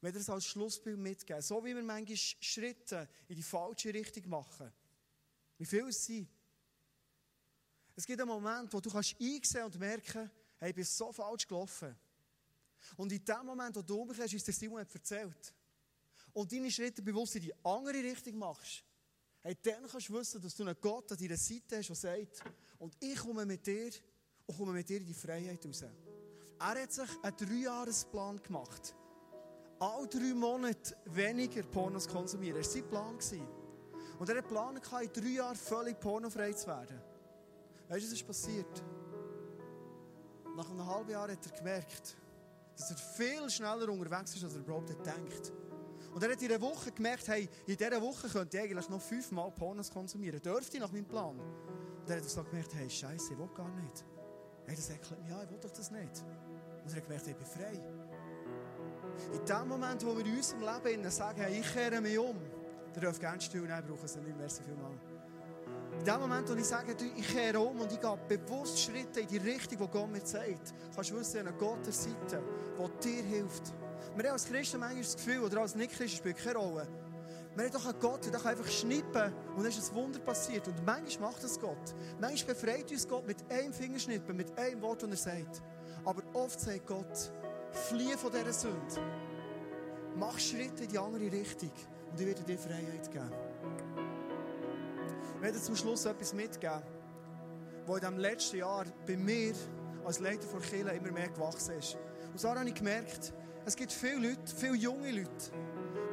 Wenn 0.02 0.12
er 0.12 0.18
das 0.18 0.28
als 0.28 0.46
Schlussbild 0.46 0.98
mitgeben. 0.98 1.44
So 1.44 1.64
wie 1.64 1.76
wir 1.76 1.84
manchmal 1.84 2.18
Schritte 2.18 3.08
in 3.28 3.36
die 3.36 3.44
falsche 3.44 3.94
Richtung 3.94 4.28
machen. 4.28 4.74
Wie 5.60 5.68
viel 5.68 5.88
es 5.88 6.04
sind. 6.04 6.28
Es 7.96 8.06
gibt 8.06 8.20
einen 8.20 8.30
Moment, 8.30 8.72
wo 8.74 8.80
du 8.80 8.90
kannst 8.90 9.16
einsehen 9.20 9.66
und 9.66 9.80
merken, 9.80 10.30
hey, 10.58 10.70
ich 10.70 10.76
bin 10.76 10.84
so 10.84 11.12
falsch 11.12 11.48
gelaufen. 11.48 11.96
Und 12.98 13.12
in 13.12 13.24
dem 13.24 13.46
Moment, 13.46 13.76
wo 13.76 13.82
du 13.82 14.02
umkehrst, 14.02 14.34
ist 14.34 14.48
der 14.48 14.54
Simon 14.54 14.80
erzählt. 14.80 15.54
Und 16.34 16.52
deine 16.52 16.72
Schritte 16.72 17.02
bewusst 17.02 17.36
in 17.36 17.42
die 17.44 17.54
andere 17.64 18.02
Richtung 18.04 18.38
machst. 18.38 18.84
Hey, 19.42 19.58
dann 19.62 19.88
kannst 19.88 20.08
du 20.08 20.14
wissen, 20.14 20.42
dass 20.42 20.56
du 20.56 20.64
einen 20.64 20.76
Gott 20.80 21.12
an 21.12 21.18
deiner 21.18 21.38
Seite 21.38 21.78
hast, 21.78 21.90
der 21.90 21.96
sagt, 21.96 22.44
und 22.80 22.96
ich 23.00 23.18
komme 23.18 23.46
mit 23.46 23.66
dir 23.66 23.92
und 24.46 24.58
komme 24.58 24.74
mit 24.74 24.88
dir 24.88 24.98
in 24.98 25.06
die 25.06 25.14
Freiheit 25.14 25.66
raus. 25.66 25.84
Er 25.84 26.82
hat 26.82 26.94
sich 26.94 27.10
einen 27.24 27.36
Dreijahresplan 27.38 28.42
gemacht. 28.42 28.96
All 29.80 30.08
drei 30.08 30.34
Monate 30.36 30.96
weniger 31.06 31.64
Pornos 31.64 32.08
konsumieren. 32.08 32.62
Das 32.62 32.68
war 32.68 32.74
sein 32.74 32.90
Plan. 32.90 33.48
Und 34.20 34.30
er 34.30 34.38
hat 34.38 34.48
Plan 34.48 34.78
in 34.78 35.14
drei 35.14 35.30
Jahren 35.30 35.56
völlig 35.56 36.00
pornofrei 36.00 36.54
zu 36.54 36.68
werden. 36.68 37.02
Weißt 37.92 38.04
du, 38.04 38.08
was 38.08 38.14
ist 38.14 38.26
passiert? 38.26 38.84
Nach 40.56 40.70
einem 40.70 40.86
halben 40.86 41.12
Jahr 41.12 41.30
hat 41.30 41.46
er 41.46 41.58
gemerkt, 41.58 42.16
dass 42.78 42.90
er 42.90 42.96
viel 42.96 43.50
schneller 43.50 43.90
unterwegs 43.90 44.34
ist, 44.34 44.46
als 44.46 44.54
er 44.54 44.62
überhaupt 44.62 44.92
denkt. 45.06 45.52
Und 46.14 46.24
er 46.24 46.32
hat 46.32 46.42
in 46.42 46.50
einer 46.50 46.62
Woche 46.62 46.94
gemerkt, 46.94 47.28
hey, 47.28 47.50
in 47.68 47.76
dieser 47.76 48.02
Woche 48.02 48.30
könnte 48.30 48.58
ich 48.58 48.64
eigentlich 48.64 48.88
noch 48.88 49.02
fünfmal 49.02 49.52
Pornos 49.52 49.92
konsumieren. 49.92 50.42
Dürfte 50.42 50.78
ich 50.78 50.82
nach 50.82 50.92
meinem 50.94 51.06
Plan? 51.06 51.38
Und 51.38 52.10
er 52.10 52.16
hat 52.16 52.30
so 52.30 52.42
gemerkt, 52.46 52.74
hey, 52.76 52.90
Scheiße, 52.90 53.34
ich 53.34 53.38
will 53.38 53.50
gar 53.54 53.70
nicht. 53.70 54.06
Hey, 54.68 54.76
das 54.78 54.90
ekelt 54.90 55.22
mich 55.22 55.34
an, 55.34 55.44
ich 55.44 55.52
will 55.52 55.60
doch 55.60 55.72
das 55.72 55.92
nicht. 55.92 56.24
Und 56.86 56.92
er 56.92 56.96
hat 56.96 57.04
gemerkt, 57.04 57.28
ich 57.28 57.36
bin 57.36 57.46
frei. 57.46 57.84
In 59.34 59.46
dem 59.46 59.68
Moment, 59.68 60.06
wo 60.06 60.16
wir 60.16 60.26
in 60.26 60.38
unserem 60.38 60.62
Leben 60.62 61.12
sagen, 61.12 61.42
hey, 61.42 61.60
ich 61.60 61.74
kehre 61.74 62.00
mich 62.00 62.18
um, 62.18 62.40
der 62.96 63.02
darf 63.02 63.20
gerne 63.20 63.42
still 63.42 63.64
nehmen, 63.64 63.86
brauchen 63.86 64.08
sie 64.08 64.22
nicht. 64.22 64.38
Merci 64.38 64.64
vielmals. 64.64 65.11
In 66.02 66.08
dem 66.08 66.20
Moment, 66.20 66.50
wo 66.50 66.56
ich 66.56 66.66
sage, 66.66 66.96
ich 67.16 67.28
kehre 67.28 67.60
um 67.60 67.80
und 67.80 67.92
ich 67.92 68.02
gehe 68.02 68.18
bewusst 68.28 68.80
Schritte 68.80 69.20
in 69.20 69.28
die 69.28 69.38
Richtung, 69.38 69.78
die 69.78 69.88
Gott 69.88 70.12
mir 70.12 70.24
zeigt, 70.24 70.74
kannst 70.96 71.12
du 71.12 71.16
wissen, 71.16 71.42
eine 71.42 71.54
Gott 71.54 71.86
der 71.86 71.94
Seite, 71.94 72.42
der 72.76 72.90
dir 73.04 73.22
hilft. 73.22 73.72
Wir 74.16 74.24
haben 74.24 74.34
als 74.34 74.46
Christen 74.46 74.80
manchmal 74.80 75.04
das 75.04 75.16
Gefühl, 75.16 75.42
oder 75.42 75.62
als 75.62 75.76
Nicht-Christen 75.76 76.18
spielt 76.18 76.38
keine 76.38 76.58
Rolle. 76.58 76.88
Wir 77.56 77.66
haben 77.66 77.72
doch 77.72 77.86
einen 77.86 78.00
Gott, 78.00 78.26
der 78.26 78.44
einfach 78.44 78.68
schnippen 78.68 79.32
und 79.56 79.58
dann 79.58 79.68
ist 79.68 79.92
ein 79.92 79.96
Wunder 79.96 80.18
passiert. 80.18 80.68
Und 80.68 80.84
manchmal 80.84 81.30
macht 81.30 81.44
das 81.44 81.60
Gott. 81.60 81.94
Manchmal 82.20 82.56
befreit 82.56 82.90
uns 82.90 83.08
Gott 83.08 83.28
mit 83.28 83.38
einem 83.52 83.72
Fingerschnippen, 83.72 84.36
mit 84.36 84.58
einem 84.58 84.82
Wort, 84.82 85.04
das 85.04 85.12
er 85.12 85.18
sagt. 85.18 85.62
Aber 86.04 86.24
oft 86.34 86.60
sagt 86.60 86.88
Gott, 86.88 87.32
flieh 87.74 88.18
von 88.18 88.32
dieser 88.32 88.54
Sünde. 88.54 89.06
Mach 90.16 90.40
Schritte 90.40 90.86
in 90.86 90.90
die 90.90 90.98
andere 90.98 91.32
Richtung 91.32 91.72
und 92.12 92.20
ich 92.20 92.26
werde 92.26 92.42
dir 92.42 92.58
Freiheit 92.58 93.12
geben. 93.12 93.51
Ich 95.42 95.46
werde 95.48 95.60
zum 95.60 95.76
Schluss 95.76 96.06
etwas 96.06 96.36
mitgeben, 96.36 96.84
was 97.88 97.96
in 97.96 98.02
diesem 98.02 98.20
letzten 98.20 98.58
Jahr 98.58 98.86
bei 99.08 99.18
mir 99.18 99.56
als 100.06 100.20
Leiter 100.20 100.48
von 100.48 100.62
Kirche 100.62 100.92
immer 100.92 101.12
mehr 101.12 101.30
gewachsen 101.30 101.80
ist. 101.80 101.98
Und 102.32 102.40
so 102.40 102.48
habe 102.50 102.70
ich 102.70 102.76
gemerkt, 102.76 103.34
es 103.66 103.76
gibt 103.76 103.92
viele 103.92 104.30
Leute, 104.30 104.56
viele 104.56 104.76
junge 104.76 105.10
Leute, 105.10 105.52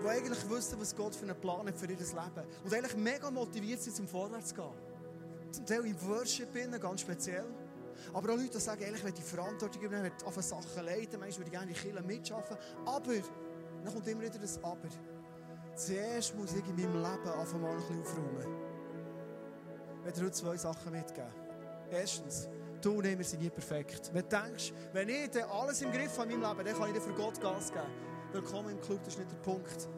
die 0.02 0.08
eigentlich 0.08 0.48
wissen, 0.48 0.80
was 0.80 0.96
Gott 0.96 1.14
für 1.14 1.26
einen 1.26 1.38
Plan 1.38 1.66
hat 1.66 1.76
für 1.76 1.84
ihr 1.84 1.98
Leben. 1.98 2.48
Und 2.64 2.72
eigentlich 2.72 2.96
mega 2.96 3.30
motiviert 3.30 3.82
sind, 3.82 3.96
zum 3.96 4.08
Vorwärts 4.08 4.48
zu 4.48 4.54
gehen. 4.54 5.52
Zum 5.52 5.66
Teil 5.66 5.84
im 5.84 6.08
Worship 6.08 6.80
ganz 6.80 7.02
speziell. 7.02 7.44
Aber 8.14 8.32
auch 8.32 8.36
Leute, 8.36 8.52
die 8.52 8.60
sagen, 8.60 8.82
ich 8.94 9.04
will 9.04 9.12
die 9.12 9.20
Verantwortung 9.20 9.82
übernehmen, 9.82 10.10
ich 10.26 10.36
will 10.36 10.42
Sachen 10.42 10.86
leiten, 10.86 11.20
manchmal 11.20 11.32
würde 11.36 11.44
ich 11.44 11.52
gerne 11.52 11.70
in 11.70 11.76
Kirche 11.76 12.02
mitschaffen. 12.02 12.56
Aber, 12.86 13.12
dann 13.84 13.92
kommt 13.92 14.08
immer 14.08 14.22
wieder 14.22 14.38
das 14.38 14.56
Aber. 14.64 14.88
Zuerst 15.74 16.34
muss 16.34 16.54
ich 16.54 16.66
in 16.66 16.76
meinem 16.76 16.94
Leben 16.94 17.28
einfach 17.28 17.58
mal 17.58 17.72
ein 17.72 17.76
bisschen 17.76 18.00
aufräumen. 18.00 18.67
Ich 20.06 20.12
dir 20.14 20.22
heute 20.22 20.32
zwei 20.32 20.56
Sachen 20.56 20.92
mitgeben. 20.92 21.30
Erstens, 21.90 22.48
Du 22.80 22.92
und 22.92 23.06
ich, 23.06 23.18
wir 23.18 23.24
sind 23.24 23.42
nie 23.42 23.50
perfekt. 23.50 24.10
Wenn 24.12 24.22
du 24.28 24.28
denkst, 24.28 24.72
wenn 24.92 25.08
ich 25.08 25.44
alles 25.44 25.82
im 25.82 25.90
Griff 25.90 26.16
habe 26.16 26.32
in 26.32 26.38
meinem 26.38 26.58
Leben, 26.58 26.68
dann 26.68 26.78
kann 26.78 26.88
ich 26.88 26.94
dir 26.94 27.00
für 27.00 27.12
Gott 27.12 27.40
Gas 27.40 27.72
geben. 27.72 27.88
Willkommen 28.30 28.70
im 28.70 28.80
Club, 28.80 29.00
das 29.04 29.14
ist 29.14 29.18
nicht 29.18 29.32
der 29.32 29.38
Punkt. 29.38 29.88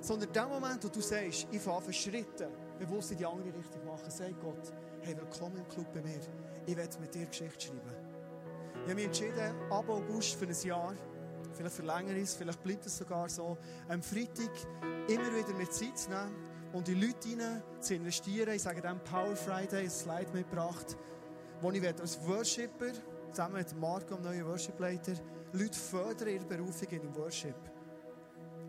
Sondern 0.00 0.28
in 0.28 0.34
dem 0.34 0.48
Moment, 0.48 0.84
wo 0.84 0.88
du 0.88 1.00
sagst, 1.00 1.46
ich 1.50 1.60
fange 1.60 1.90
Schritte 1.90 2.50
bewusst 2.78 3.12
in 3.12 3.18
die 3.18 3.24
andere 3.24 3.56
Richtung 3.56 3.82
machen, 3.86 4.10
sagt 4.10 4.38
Gott, 4.42 4.74
hey, 5.00 5.16
willkommen 5.16 5.56
im 5.56 5.68
Club 5.68 5.86
bei 5.94 6.02
mir. 6.02 6.20
Ich 6.66 6.76
werde 6.76 6.98
mit 7.00 7.14
dir 7.14 7.24
Geschichte 7.24 7.68
schreiben. 7.68 7.80
Ich 8.74 8.82
habe 8.82 8.94
mich 8.94 9.06
entschieden, 9.06 9.70
ab 9.70 9.88
August 9.88 10.34
für 10.34 10.46
ein 10.46 10.68
Jahr 10.68 10.94
vielleicht 11.56 11.76
verlängere 11.76 12.16
ich 12.16 12.24
es, 12.24 12.34
vielleicht 12.34 12.62
bleibt 12.62 12.84
es 12.84 12.98
sogar 12.98 13.28
so, 13.28 13.56
am 13.88 14.02
Freitag 14.02 14.50
immer 15.08 15.34
wieder 15.34 15.54
mit 15.56 15.72
Zeit 15.72 15.96
zu 15.98 16.10
nehmen 16.10 16.34
und 16.76 16.90
in 16.90 17.00
Leute 17.00 17.28
hinein 17.28 17.62
zu 17.80 17.94
investieren. 17.94 18.52
Ich 18.54 18.62
sage 18.62 18.82
dann 18.82 19.02
Power 19.02 19.34
Friday, 19.34 19.84
ein 19.84 19.90
Slide 19.90 20.30
mitgebracht, 20.34 20.94
wo 21.62 21.70
ich 21.70 21.82
als 21.86 22.20
Worshipper, 22.26 22.92
zusammen 23.30 23.54
mit 23.54 23.74
Marco, 23.80 24.14
dem 24.14 24.24
neuen 24.24 24.46
Worship-Leiter, 24.46 25.14
Leute 25.54 25.78
fördern 25.78 26.28
ihre 26.28 26.44
Berufung 26.44 26.88
in 26.90 27.00
dem 27.00 27.16
Worship. 27.16 27.56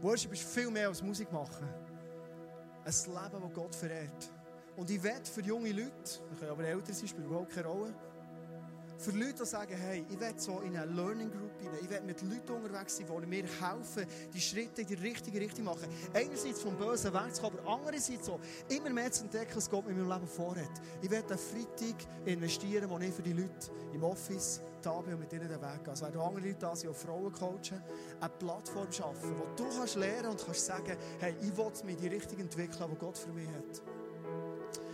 Worship 0.01 0.31
ist 0.31 0.43
viel 0.43 0.71
mehr 0.71 0.87
als 0.87 1.03
Musik 1.03 1.29
machen. 1.33 1.67
Ein 2.85 2.93
Leben, 2.93 3.41
das 3.43 3.53
Gott 3.53 3.75
verehrt. 3.75 4.31
Und 4.77 4.89
ich 4.89 5.03
werde 5.03 5.29
für 5.29 5.41
junge 5.41 5.71
Leute, 5.71 5.91
wir 6.29 6.37
können 6.39 6.51
aber 6.51 6.63
älter 6.63 6.93
sein, 6.93 7.09
spielt 7.09 7.25
überhaupt 7.25 7.53
keine 7.53 7.67
Rolle, 7.67 7.93
für 8.97 9.11
Leute, 9.11 9.33
die 9.33 9.45
sagen, 9.45 9.75
hey, 9.75 10.05
ich 10.09 10.19
will 10.19 10.33
so 10.37 10.59
in 10.59 10.75
eine 10.75 10.91
Learning 10.91 11.29
Group 11.29 11.51
rein, 11.61 11.77
ich 11.81 11.89
will 11.89 12.01
mit 12.01 12.21
Leuten 12.21 12.51
unterwegs 12.51 12.97
sein, 12.97 13.05
die 13.07 13.27
mir 13.27 13.43
helfen, 13.43 14.05
die 14.33 14.41
Schritte 14.41 14.81
in 14.81 14.87
die 14.87 14.95
richtige 14.95 15.39
Richtung 15.39 15.65
machen. 15.65 15.87
Einerseits 16.13 16.61
vom 16.61 16.75
Bösen 16.75 17.13
wegzukommen, 17.13 17.59
aber 17.59 17.75
andererseits 17.75 18.25
so, 18.25 18.39
immer 18.69 18.89
mehr 18.89 19.11
zu 19.11 19.23
entdecken, 19.23 19.55
was 19.55 19.69
Gott 19.69 19.87
mit 19.87 19.97
meinem 19.97 20.09
Leben 20.09 20.27
vorhat. 20.27 20.71
Ich 21.01 21.09
werde 21.09 21.29
einen 21.29 21.39
Freitag 21.39 21.95
investieren, 22.25 22.89
wo 22.89 22.97
ich 22.97 23.13
für 23.13 23.21
die 23.21 23.33
Leute 23.33 23.71
im 23.93 24.03
Office 24.03 24.61
da 24.81 24.99
bin 25.01 25.13
und 25.13 25.19
mit 25.19 25.33
ihnen 25.33 25.47
den 25.47 25.61
Weg 25.61 25.83
gehe. 25.83 25.89
Also 25.89 26.05
werden 26.05 26.21
andere 26.21 26.47
Leute 26.47 26.59
da 26.59 26.75
sind, 26.75 26.89
auch 26.89 26.95
Frauen 26.95 27.31
coachen, 27.31 27.83
eine 28.19 28.29
Plattform 28.29 28.91
schaffen, 28.91 29.35
wo 29.37 29.55
du 29.55 29.69
kannst 29.77 29.95
lernen 29.95 30.29
und 30.29 30.43
kannst 30.43 30.65
sagen, 30.65 30.97
hey, 31.19 31.35
ich 31.41 31.55
will 31.55 31.71
mir 31.83 31.95
die 31.95 32.07
Richtung 32.07 32.39
entwickeln, 32.39 32.89
die 32.91 32.97
Gott 32.97 33.17
für 33.17 33.31
mich 33.31 33.47
hat. 33.49 33.81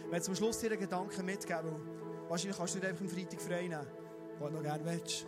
Ich 0.06 0.12
werde 0.12 0.26
zum 0.26 0.36
Schluss 0.36 0.60
dir 0.60 0.72
einen 0.72 0.80
Gedanken 0.80 1.26
mitgeben, 1.26 2.03
wahrscheinlich 2.34 2.58
kannst 2.58 2.74
du 2.74 2.80
nicht 2.80 2.88
einfach 2.88 3.02
am 3.02 3.10
Freitag 3.10 3.42
frei 3.42 3.62
nehmen, 3.62 3.88
was 4.40 4.50
du 4.50 4.56
noch 4.56 4.64
gerne 4.64 4.86
willst. 4.86 5.28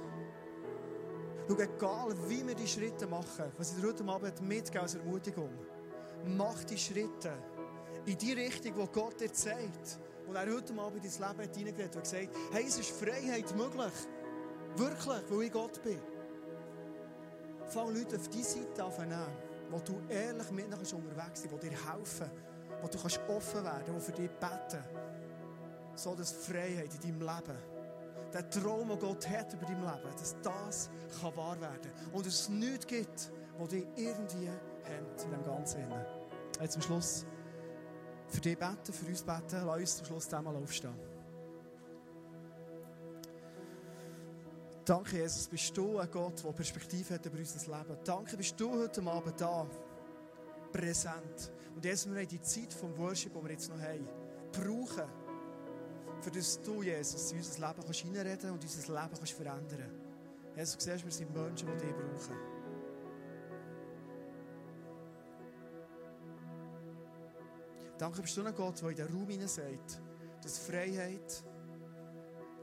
Schau, 1.47 1.59
egal 1.59 2.15
wie 2.27 2.47
wir 2.47 2.55
die 2.55 2.67
Schritte 2.67 3.05
machen, 3.05 3.51
was 3.57 3.71
ich 3.71 3.79
dir 3.79 3.87
heute 3.87 4.03
Abend 4.05 4.41
mitgebe 4.41 4.81
als 4.81 4.95
Ermutigung, 4.95 5.51
mach 6.25 6.63
die 6.63 6.77
Schritte 6.77 7.31
in 8.07 8.17
die 8.17 8.33
Richtung, 8.33 8.73
die 8.73 8.91
Gott 8.91 9.21
dir 9.21 9.31
zeigt. 9.31 9.99
Und 10.27 10.35
er 10.35 10.51
heute 10.51 10.73
Abend 10.79 11.05
in 11.05 11.11
dein 11.11 11.37
Leben 11.37 11.53
hineingeredet 11.53 11.95
und 11.95 12.01
gesagt, 12.01 12.29
hey, 12.51 12.65
es 12.67 12.79
ist 12.79 12.89
Freiheit 12.89 13.55
möglich. 13.55 13.93
Wirklich, 14.75 15.23
weil 15.29 15.41
ich 15.43 15.51
Gott 15.51 15.83
bin. 15.83 15.99
Fang 17.67 17.93
Leute 17.93 18.15
auf 18.15 18.27
die 18.29 18.41
Seite 18.41 18.83
annehmen, 18.83 19.27
wo 19.69 19.77
du 19.77 20.01
ehrlich 20.09 20.49
mit 20.49 20.65
unterwegs 20.65 21.41
bist, 21.41 21.53
die 21.53 21.69
dir 21.69 21.77
helfen, 21.93 22.31
wo 22.81 22.87
du 22.87 22.97
offen 23.31 23.63
werden 23.63 23.83
kannst, 23.85 24.07
die 24.07 24.11
für 24.11 24.17
dich 24.19 24.31
beten. 24.31 24.83
So 25.95 26.13
dass 26.15 26.31
Freiheit 26.31 26.89
in 26.95 27.19
deinem 27.19 27.21
Leben, 27.21 27.57
der 28.33 28.49
Traum, 28.49 28.89
den 28.89 28.99
Gott 28.99 29.29
hat 29.29 29.53
über 29.53 29.65
dein 29.65 29.79
Leben, 29.79 30.15
dass 30.17 30.35
das 30.41 30.89
kann 31.21 31.35
wahr 31.37 31.59
werden 31.61 31.81
kann. 31.81 32.11
Und 32.11 32.25
es 32.27 32.49
nichts 32.49 32.85
gibt, 32.85 33.31
was 33.57 33.69
dich 33.69 33.85
irgendwie 33.95 34.49
hemmt 34.83 35.23
in 35.23 35.31
dem 35.31 35.43
Ganzen. 35.43 35.85
Jetzt 36.59 36.73
zum 36.73 36.81
Schluss 36.81 37.25
für 38.27 38.41
dich 38.41 38.57
beten, 38.57 38.93
für 38.93 39.05
uns 39.05 39.23
beten. 39.23 39.65
Lass 39.65 39.79
uns 39.79 39.97
zum 39.97 40.05
Schluss 40.07 40.33
einmal 40.33 40.55
aufstehen. 40.55 41.15
Danke, 44.83 45.17
Jesus, 45.17 45.47
bist 45.47 45.75
du 45.75 45.97
ein 45.97 46.11
Gott, 46.11 46.43
der 46.43 46.51
Perspektive 46.51 47.15
hat 47.15 47.25
über 47.25 47.39
unser 47.39 47.77
Leben. 47.77 47.97
Danke, 48.03 48.37
bist 48.37 48.59
du 48.59 48.71
heute 48.71 49.01
Abend 49.01 49.41
da, 49.41 49.65
präsent. 50.71 51.51
Und 51.75 51.83
jetzt 51.83 52.13
wir 52.13 52.25
die 52.27 52.41
Zeit 52.41 52.71
vom 52.71 52.95
Worship, 52.97 53.33
die 53.33 53.43
wir 53.43 53.51
jetzt 53.51 53.69
noch 53.69 53.79
haben, 53.79 54.07
brauchen, 54.51 55.09
für 56.25 56.31
das 56.31 56.59
du, 56.59 56.81
Jesus, 56.81 57.31
in 57.33 57.37
unser 57.37 57.67
Leben 57.67 57.83
kannst 57.83 57.99
hineinreden 57.99 58.49
und 58.49 58.63
unser 58.63 58.93
Leben 58.93 59.15
kannst 59.15 59.33
verändern. 59.33 59.91
Jesus, 60.55 60.77
du 60.77 60.83
siehst, 60.83 61.05
wir 61.05 61.11
sind 61.11 61.31
Menschen, 61.31 61.67
die 61.67 61.85
dich 61.85 61.93
brauchen. 61.93 62.35
Danke, 67.99 68.23
bist 68.23 68.35
du 68.35 68.43
ein 68.43 68.55
Gott, 68.55 68.81
der 68.81 68.89
in 68.89 68.95
den 68.95 69.07
Raum 69.07 69.29
hinein 69.29 69.47
sagt, 69.47 70.01
dass 70.41 70.57
Freiheit, 70.57 71.43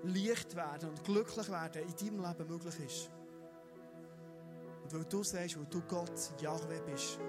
Licht 0.03 0.57
werden 0.57 0.88
und 0.88 1.05
glücklich 1.05 1.48
werden 1.48 1.83
in 1.83 1.96
deinem 1.96 2.20
Leben 2.20 2.48
möglich 2.48 2.81
ist. 2.81 3.11
Und 4.83 4.92
weil 4.92 5.05
du 5.05 5.22
sagst, 5.22 5.57
weil 5.57 5.66
du 5.66 5.81
Gott, 5.83 6.33
Yahweh 6.40 6.81
bist, 6.90 7.20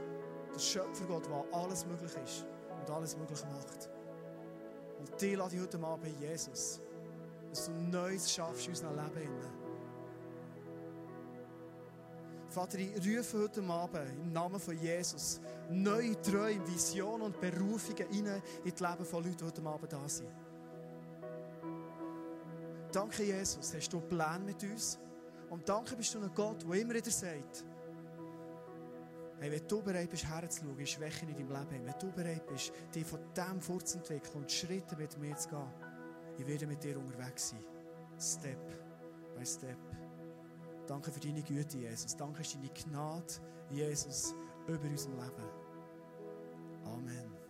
der 0.51 0.59
Schöpfergott, 0.59 1.27
der 1.27 1.45
alles 1.51 1.85
möglich 1.85 2.11
ist 2.25 2.47
und 2.79 2.89
alles 2.89 3.15
möglich 3.15 3.43
macht. 3.53 3.89
Und 5.03 5.21
dir 5.21 5.37
lade 5.37 5.55
ich 5.55 5.61
heute 5.61 5.79
Abend 5.79 6.15
Jesus, 6.21 6.79
dass 7.49 7.65
du 7.65 7.71
Neues 7.71 8.31
schaffst 8.31 8.67
in 8.67 8.71
unserem 8.71 8.95
Leben. 8.95 9.29
Vater, 12.47 12.77
ich 12.77 12.95
rufe 12.95 13.43
heute 13.43 13.63
Abend 13.63 14.11
im 14.21 14.31
Namen 14.31 14.59
von 14.59 14.79
Jesus 14.79 15.41
neue 15.69 16.19
Träume, 16.21 16.65
Visionen 16.67 17.23
und 17.23 17.41
Berufungen 17.41 18.09
in 18.11 18.25
das 18.25 18.79
Leben 18.79 19.05
von 19.05 19.23
Leuten, 19.23 19.37
die 19.37 19.43
heute 19.43 19.65
Abend 19.65 19.91
da 19.91 20.07
sind. 20.07 20.29
Danke, 22.91 23.23
Jesus, 23.23 23.73
hast 23.75 23.91
du 23.91 23.97
einen 23.97 24.07
Plan 24.07 24.45
mit 24.45 24.63
uns. 24.63 24.99
Und 25.49 25.67
danke 25.67 25.95
bist 25.95 26.13
du 26.13 26.19
ein 26.19 26.31
Gott, 26.33 26.63
der 26.63 26.79
immer 26.79 26.93
wieder 26.93 27.11
sagt, 27.11 27.65
hey, 29.43 29.51
wenn 29.51 29.67
du 29.67 29.81
bereit 29.81 30.09
bist, 30.09 30.25
herzuschauen, 30.25 30.79
in 30.79 30.87
Schwächen 30.87 31.27
in 31.27 31.35
deinem 31.35 31.69
Leben, 31.69 31.85
wenn 31.85 31.99
du 31.99 32.11
bereit 32.11 32.47
bist, 32.47 32.71
dich 32.95 33.05
von 33.05 33.19
dem 33.35 33.59
fortzuentwickeln 33.59 34.35
und 34.35 34.51
Schritte 34.51 34.95
mit 34.95 35.17
mir 35.17 35.35
zu 35.35 35.49
gehen, 35.49 35.67
ich 36.37 36.47
werde 36.47 36.65
mit 36.65 36.81
dir 36.81 36.97
unterwegs 36.97 37.49
sein. 37.49 37.63
Step 38.19 38.65
by 39.35 39.45
Step. 39.45 39.77
Danke 40.87 41.11
für 41.11 41.19
deine 41.19 41.43
Güte, 41.43 41.77
Jesus. 41.77 42.15
Danke 42.15 42.43
für 42.43 42.57
deine 42.57 42.69
Gnade, 42.69 43.33
Jesus, 43.69 44.33
über 44.67 44.85
unserem 44.85 45.17
Leben. 45.17 45.49
Amen. 46.85 47.42